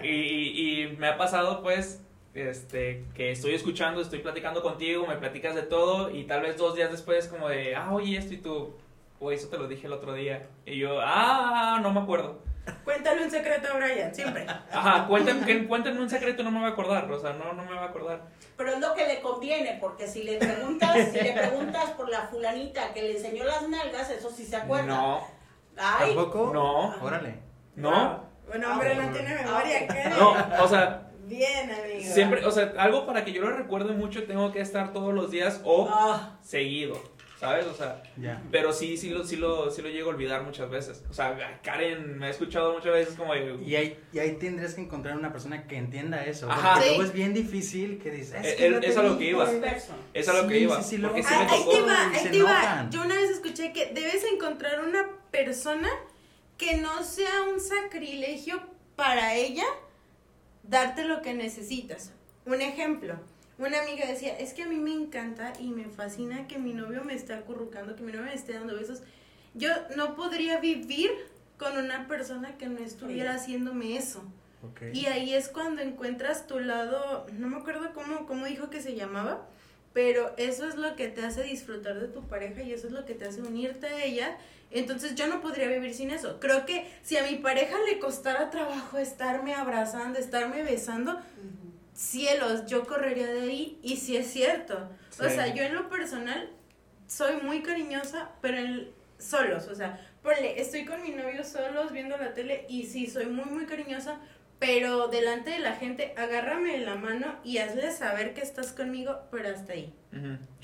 [0.03, 2.03] y, y- me ha pasado, pues,
[2.35, 6.75] este, que estoy escuchando, estoy platicando contigo, me platicas de todo y tal vez dos
[6.75, 8.77] días después como de, ah, oye, esto y tú,
[9.21, 10.47] oye, eso te lo dije el otro día.
[10.67, 12.45] Y yo, ah, no me acuerdo.
[12.85, 14.45] Cuéntale un secreto a Brian, siempre.
[14.73, 17.63] Ajá, cuéntenme, que- cuéntenme un secreto, no me voy a acordar, o sea, no, no
[17.63, 18.21] me voy a acordar.
[18.59, 22.23] Pero es lo que le conviene, porque si le preguntas, si le preguntas por la
[22.23, 24.87] fulanita que le enseñó las nalgas, eso sí se acuerda.
[24.87, 25.36] No,
[25.77, 26.51] Ay, ¿Tampoco?
[26.53, 27.35] no, Órale.
[27.77, 30.09] no, Bueno, hombre, no tiene memoria, ¿qué?
[30.11, 32.01] no, o sea, Bien, amigo.
[32.01, 35.33] Siempre, o sea, algo para que yo lo recuerde mucho tengo que estar todos los
[35.33, 36.95] días o ah, seguido,
[37.41, 37.67] ¿sabes?
[37.67, 38.41] O sea, Ya.
[38.53, 41.03] pero sí, sí lo, sí lo, sí lo llego a olvidar muchas veces.
[41.11, 44.83] O sea, Karen me ha escuchado muchas veces como Y ahí, y ahí tendrías que
[44.83, 46.49] encontrar una persona que entienda eso.
[46.49, 46.75] Ajá.
[46.75, 46.89] Porque Sí.
[46.91, 48.47] luego es bien difícil que dices.
[48.47, 49.31] Eh, que eh, no es a lo que dije".
[49.33, 49.47] iba.
[49.47, 49.97] person.
[50.15, 50.77] es a lo que Sí, iba.
[50.81, 52.87] sí, sí, porque luego- sí Ah, me ahí te va, ahí te va.
[52.89, 55.91] Yo una vez escuché que debes encontrar una persona
[56.57, 58.61] que no sea un sacrilegio
[58.97, 59.67] para ella
[60.63, 62.13] darte lo que necesitas.
[62.47, 63.17] Un ejemplo,
[63.59, 67.05] una amiga decía, es que a mí me encanta y me fascina que mi novio
[67.05, 69.03] me esté acurrucando, que mi novio me esté dando besos.
[69.55, 71.11] Yo no podría vivir
[71.59, 74.23] con una persona que no estuviera haciéndome eso.
[74.93, 78.97] Y ahí es cuando encuentras tu lado, no me acuerdo cómo, cómo dijo que se
[78.97, 79.47] llamaba,
[79.93, 83.05] pero eso es lo que te hace disfrutar de tu pareja y eso es lo
[83.05, 84.37] que te hace unirte a ella.
[84.71, 86.41] Entonces yo no podría vivir sin eso.
[86.41, 91.21] Creo que si a mi pareja le costara trabajo estarme abrazando, estarme besando,
[91.95, 94.89] cielos, yo correría de ahí y sí es cierto.
[95.19, 96.51] O sea, yo en lo personal
[97.07, 102.17] soy muy cariñosa, pero en solos, o sea, ponle, estoy con mi novio solos viendo
[102.19, 104.19] la tele y sí, soy muy, muy cariñosa,
[104.59, 109.21] pero delante de la gente, agárrame de la mano y hazle saber que estás conmigo,
[109.31, 109.95] pero hasta ahí.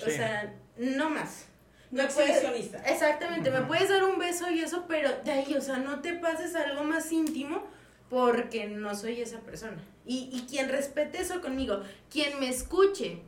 [0.05, 1.46] O sea, no más.
[1.93, 2.78] No Me puedes- exhibicionista.
[2.90, 3.68] Exactamente, me Ujú.
[3.68, 6.62] puedes dar un beso y eso, pero de ahí, o sea, no te pases a
[6.64, 7.62] algo más íntimo
[8.11, 9.76] porque no soy esa persona.
[10.05, 13.20] Y, y quien respete eso conmigo, quien me escuche,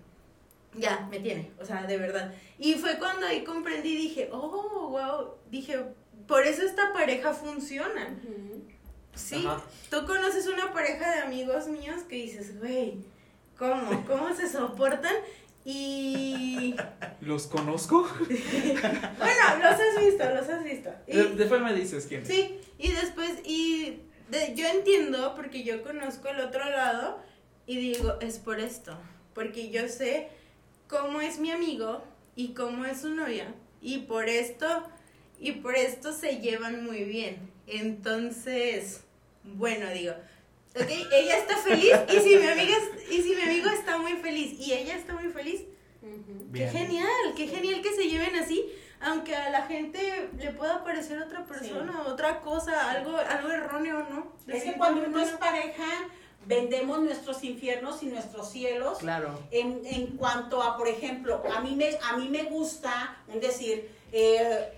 [0.77, 2.35] ya, me tiene, o sea, de verdad.
[2.59, 5.85] Y fue cuando ahí comprendí, dije, oh, wow, dije,
[6.27, 8.17] por eso esta pareja funciona.
[9.15, 9.62] Sí, Ajá.
[9.91, 12.95] tú conoces una pareja de amigos míos que dices, güey,
[13.59, 14.05] ¿cómo?
[14.07, 15.15] ¿Cómo se soportan?
[15.65, 16.75] Y
[17.21, 18.03] ¿Los conozco?
[18.29, 20.91] bueno, los has visto, los has visto.
[21.07, 22.25] Y- De- Después me dices quién.
[22.27, 24.01] sí, y después, y
[24.31, 27.19] de- yo entiendo porque yo conozco el otro lado
[27.67, 28.97] y digo, es por esto,
[29.35, 30.29] porque yo sé
[30.89, 32.05] cómo es mi amigo
[32.37, 34.67] y cómo es su novia y por esto,
[35.41, 37.39] y por esto se llevan muy bien.
[37.67, 39.01] Entonces,
[39.45, 40.12] bueno, digo,
[40.75, 44.14] ok, ella está feliz y si mi amiga, es- y si mi amigo está muy
[44.14, 45.62] feliz y ella está muy feliz.
[46.53, 48.64] Qué genial, qué genial que se lleven así,
[49.01, 54.33] aunque a la gente le pueda parecer otra persona, otra cosa, algo, algo erróneo, ¿no?
[54.47, 55.85] Es que cuando uno es pareja,
[56.47, 58.99] vendemos nuestros infiernos y nuestros cielos.
[58.99, 59.41] Claro.
[59.51, 63.91] En, en cuanto a, por ejemplo, a mí me, a mí me gusta, un decir,
[64.12, 64.68] eh,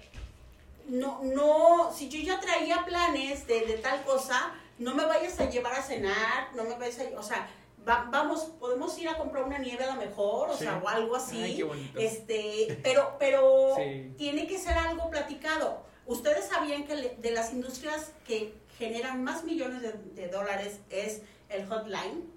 [0.88, 5.49] no, no, si yo ya traía planes de, de tal cosa, no me vayas a
[5.49, 7.49] llevar a cenar, no me vayas a, o sea,
[7.89, 10.64] va- vamos, podemos ir a comprar una nieve a lo mejor, o Sí.
[10.64, 11.43] sea, o algo así.
[11.43, 11.99] Ay, qué bonito.
[11.99, 14.12] Este, pero, pero Sí.
[14.18, 15.85] tiene que ser algo platicado.
[16.07, 21.22] Ustedes sabían que le- de las industrias que generan más millones de, de dólares es
[21.49, 22.31] el hotline.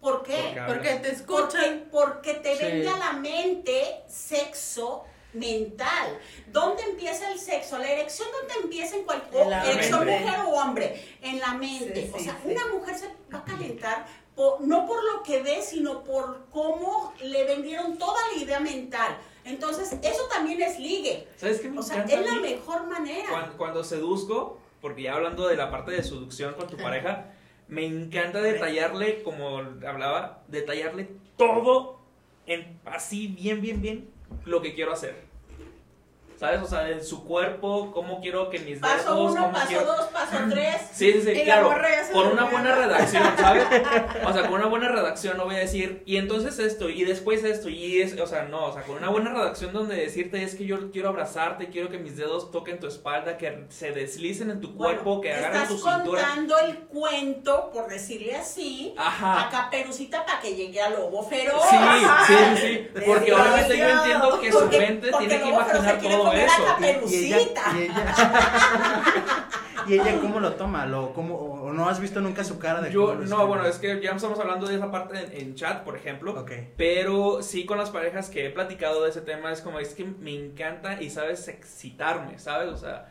[0.00, 0.54] ¿Por qué?
[0.56, 1.88] Porque Porque te Porque, escuchan.
[1.92, 2.64] porque te Sí.
[2.64, 6.18] vende a la mente sexo mental.
[6.52, 7.78] ¿Dónde empieza el sexo?
[7.78, 10.20] La erección, ¿dónde empieza en cualquier erección mente.
[10.24, 11.04] mujer o hombre?
[11.22, 12.06] En la mente.
[12.06, 12.50] Sí, o sea, sí.
[12.52, 17.12] una mujer se va a calentar por- no por lo que ve, sino por cómo
[17.22, 19.16] le vendieron toda la idea mental.
[19.44, 21.26] Entonces, eso también es ligue.
[21.36, 23.28] ¿Sabes qué me O sea, es la mejor manera.
[23.28, 27.26] Cuando, cuando seduzco, porque ya hablando de la parte de seducción con tu pareja,
[27.68, 31.98] me encanta detallarle, como hablaba, detallarle todo
[32.46, 34.11] en así bien, bien, bien
[34.44, 35.31] lo que quiero hacer.
[36.42, 36.60] ¿Sabes?
[36.60, 39.84] O sea, en su cuerpo, cómo quiero que mis Paso dedos, uno, cómo paso quiero...
[39.86, 40.76] dos, paso tres.
[40.92, 41.72] Sí, sí, sí, claro.
[42.12, 43.64] Con una buena redacción, ¿sabes?
[44.26, 47.44] O sea, con una buena redacción no voy a decir, y entonces esto, y después
[47.44, 50.56] esto, y es, o sea, no, o sea, con una buena redacción donde decirte es
[50.56, 54.60] que yo quiero abrazarte, quiero que mis dedos toquen tu espalda, que se deslicen en
[54.60, 56.22] tu cuerpo, Bueno, que agarren tu estás cintura.
[56.22, 59.48] contando el cuento, por decirle así, a Ajá.
[59.50, 61.62] Caperucita para que llegue a Lobo Feroz.
[61.70, 61.76] Sí,
[62.26, 62.88] sí, sí.
[63.06, 67.06] Porque obviamente yo entiendo que su mente porque tiene que imaginar todo a eso.
[67.08, 68.14] Y ella, y ella,
[69.86, 72.80] y ella cómo lo toma, lo, cómo, o o no has visto nunca su cara
[72.80, 73.44] de Yo, no, escribe?
[73.44, 76.38] bueno, es que ya estamos hablando de esa parte en, en chat, por ejemplo.
[76.38, 76.52] Ok.
[76.76, 80.04] Pero sí con las parejas que he platicado de ese tema es como, es que
[80.04, 82.68] me encanta y sabes excitarme, ¿sabes?
[82.68, 83.08] O sea,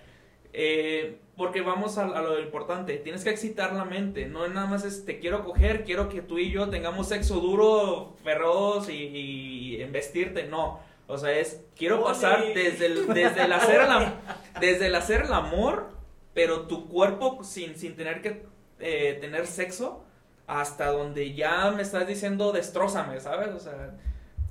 [0.53, 4.83] eh, porque vamos a, a lo importante, tienes que excitar la mente, no nada más
[4.83, 9.81] es te quiero coger, quiero que tú y yo tengamos sexo duro, feroz y, y
[9.81, 10.79] embestirte, no.
[11.11, 12.05] O sea, es, quiero Ole.
[12.05, 15.89] pasar desde el, desde el hacer el, desde el hacer el amor,
[16.33, 18.45] pero tu cuerpo sin, sin tener que
[18.79, 20.05] eh, tener sexo,
[20.47, 23.49] hasta donde ya me estás diciendo destrózame, ¿sabes?
[23.49, 23.97] O sea,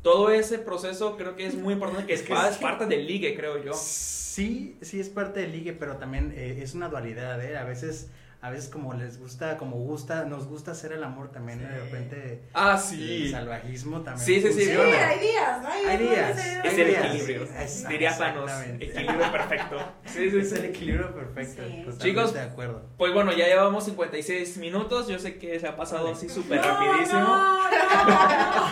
[0.02, 3.62] todo ese proceso creo que es muy importante, que Es que parte del ligue, creo
[3.62, 3.72] yo.
[3.72, 7.56] Sí, sí es parte del ligue, pero también eh, es una dualidad, ¿eh?
[7.56, 8.08] A veces,
[8.42, 11.64] a veces como les gusta, como gusta, nos gusta hacer el amor también, Sí.
[11.66, 13.30] de repente Ah, el sí.
[13.30, 14.64] salvajismo también Sí, sí, sí.
[14.64, 15.68] Sí, hay días, ¿no?
[15.68, 17.48] Hay días Es el equilibrio.
[17.88, 18.50] Diría Thanos.
[18.80, 19.76] Equilibrio perfecto.
[20.06, 21.62] Sí, sí, Es el equilibrio perfecto.
[21.98, 22.82] Chicos, de acuerdo.
[22.96, 25.06] Pues bueno, ya llevamos 56 minutos.
[25.08, 26.16] Yo sé que se ha pasado Vale.
[26.16, 27.20] así súper No, rapidísimo.
[27.20, 28.70] no, no.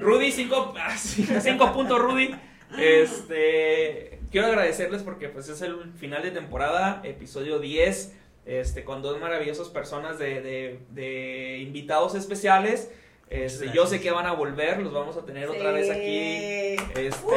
[0.00, 2.34] Rudy, 5 puntos, Rudy.
[2.78, 8.14] Este, quiero agradecerles porque pues es el final de temporada, episodio 10,
[8.46, 12.90] este, con dos maravillosas personas de, de- de invitados especiales.
[13.28, 16.76] Este, yo sé que van a volver, los vamos a tener otra vez aquí.
[17.00, 17.36] Este,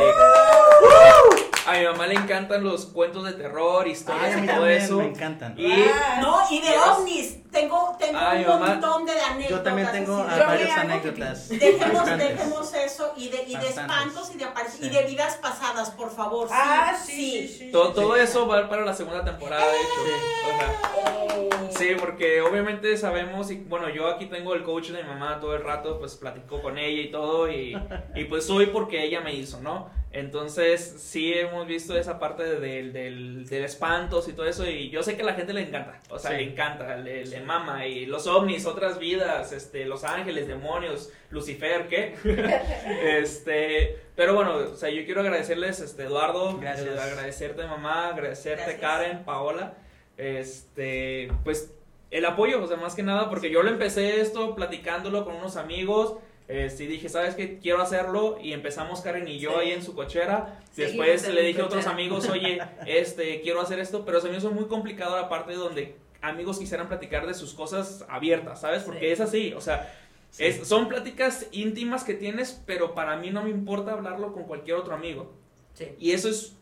[1.66, 4.68] a mi mamá le encantan los cuentos de terror, Ay, historias a mí y todo
[4.68, 4.97] eso.
[4.97, 5.55] me encantan.
[5.57, 7.39] Y Ah, No, y de ovnis.
[7.53, 8.68] Tengo, tengo Ay, un mamá.
[8.70, 9.49] montón de anécdotas.
[9.51, 11.49] Yo también tengo así ah, varias anécdotas.
[11.49, 14.89] Dejemos, dejemos eso y de, y de espantos y de, apar- y Sí.
[14.89, 16.47] de vidas pasadas, por favor.
[16.47, 17.14] Sí, Ah, sí,
[17.47, 17.72] sí, sí.
[17.72, 18.22] todo, sí, todo sí.
[18.22, 20.01] eso va para la segunda temporada, de hecho.
[20.47, 25.09] O sea, Sí, porque obviamente sabemos, y bueno, yo aquí tengo el coach de mi
[25.09, 27.76] mamá todo el rato, pues platico con ella y todo, y,
[28.16, 29.89] y pues soy porque ella me hizo, ¿no?
[30.16, 34.91] Entonces, sí hemos visto esa parte de- del, del, del espantos y todo eso, y
[34.91, 36.38] yo sé que a la gente le encanta, o sea, Sí.
[36.38, 41.88] le encanta, le, le mama, y los ovnis, otras vidas, este, los ángeles, demonios, Lucifer,
[41.88, 42.14] ¿qué?
[43.01, 46.88] este, pero bueno, o sea, yo quiero agradecerles, este, Eduardo, Gracias.
[46.88, 48.82] eh, agradecerte mamá, agradecerte Gracias.
[48.82, 49.74] Karen, Paola,
[50.18, 51.74] este, pues
[52.11, 55.55] el apoyo, o sea, más que nada, porque yo lo empecé esto platicándolo con unos
[55.57, 56.18] amigos.
[56.47, 57.57] Este, y dije, ¿sabes qué?
[57.59, 58.37] Quiero hacerlo.
[58.41, 59.55] Y empezamos Karen y yo Sí.
[59.61, 60.59] ahí en su cochera.
[60.75, 64.03] Después le dije a otros amigos, oye, este, quiero hacer esto.
[64.05, 68.05] Pero se me hizo muy complicado la parte donde amigos quisieran platicar de sus cosas
[68.09, 68.83] abiertas, ¿sabes?
[68.83, 69.05] Porque Sí.
[69.07, 69.93] es así, o sea,
[70.31, 70.45] Sí.
[70.45, 74.77] es, son pláticas íntimas que tienes, pero para mí no me importa hablarlo con cualquier
[74.77, 75.33] otro amigo.
[75.73, 75.89] Sí.
[75.99, 76.53] Y eso es...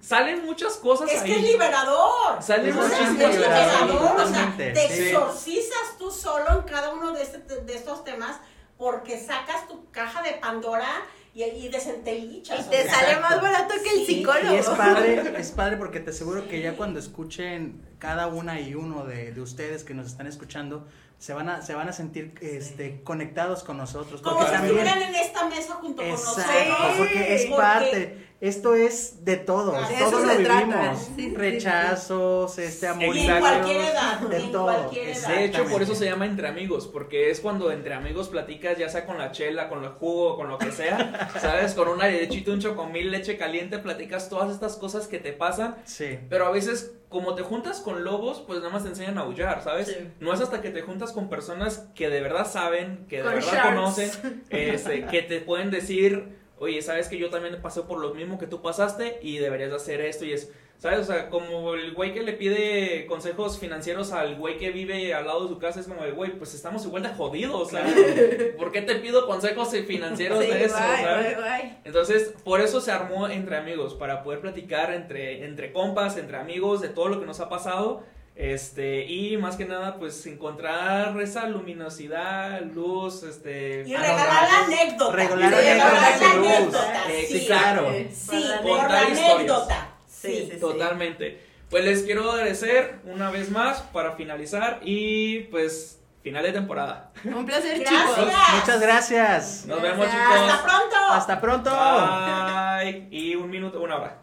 [0.00, 1.30] Salen muchas cosas es ahí.
[1.32, 2.42] que es liberador.
[2.42, 3.34] Salen muchas es cosas.
[3.34, 5.02] liberador, liberador, o sea, te sí.
[5.08, 8.40] exorcizas tú solo en cada uno de, este- de estos temas
[8.82, 10.88] porque sacas tu caja de Pandora
[11.32, 12.66] y, y desentelichas.
[12.66, 13.20] Y te sale Exacto.
[13.20, 14.52] más barato que el Sí, psicólogo.
[14.54, 18.74] Y es padre, es padre porque te aseguro que ya cuando escuchen cada una y
[18.74, 22.34] uno de, de ustedes que nos están escuchando, se van a, se van a sentir
[22.40, 24.20] este, conectados con nosotros.
[24.20, 26.94] Como si estuvieran en esta mesa junto con Exacto, nosotros.
[26.98, 31.10] porque es Porque- parte, esto es de todo, De todo eso lo se trata, vivimos,
[31.14, 35.28] sí, rechazos, este amor, en cualquier edad, de en todo, cualquier edad.
[35.28, 38.88] De hecho, por eso se llama entre amigos, porque es cuando entre amigos platicas, ya
[38.88, 41.74] sea con la chela, con el jugo, con lo que sea, ¿sabes?
[41.74, 46.18] Con una lechita, un chocomil, leche caliente, platicas todas estas cosas que te pasan, Sí,
[46.28, 49.62] pero a veces, como te juntas con lobos, pues nada más te enseñan a aullar,
[49.62, 49.86] ¿sabes?
[49.86, 50.08] Sí.
[50.18, 53.34] No es hasta que te juntas con personas que de verdad saben, que de Con
[53.34, 53.68] verdad sharks.
[53.68, 58.38] conocen, este, que te pueden decir oye, sabes que yo también pasé por lo mismo
[58.38, 61.00] que tú pasaste y deberías de hacer esto y es, ¿sabes?
[61.00, 65.26] O sea, como el güey que le pide consejos financieros al güey que vive al
[65.26, 67.94] lado de su casa, es como de, güey, pues estamos igual de jodidos, ¿sabes?
[68.56, 71.36] ¿Por qué te pido consejos financieros Sí, de eso, bye, ¿sabes?
[71.36, 71.76] bye, bye.
[71.84, 76.80] Entonces, por eso se armó entre amigos, para poder platicar entre, entre compas, entre amigos,
[76.80, 78.04] de todo lo que nos ha pasado.
[78.34, 83.82] Este, y más que nada, pues encontrar esa luminosidad, luz, este.
[83.86, 85.16] Y regalar no, la no, anécdota.
[85.16, 87.46] regalar anécdotas Eh, sí.
[87.46, 87.92] claro.
[88.10, 89.88] Sí, Por la anécdota.
[90.08, 90.60] Sí, sí, sí.
[90.60, 91.42] Totalmente.
[91.68, 97.12] Pues les quiero agradecer una vez más para finalizar y pues final de temporada.
[97.24, 98.02] Un placer, Gracias.
[98.14, 98.32] chicos.
[98.60, 99.64] Muchas gracias.
[99.66, 100.26] Nos vemos chicos.
[100.50, 100.96] Hasta pronto.
[101.10, 101.70] Hasta pronto.
[101.70, 103.08] Bye.
[103.10, 104.21] Y un minuto, una hora.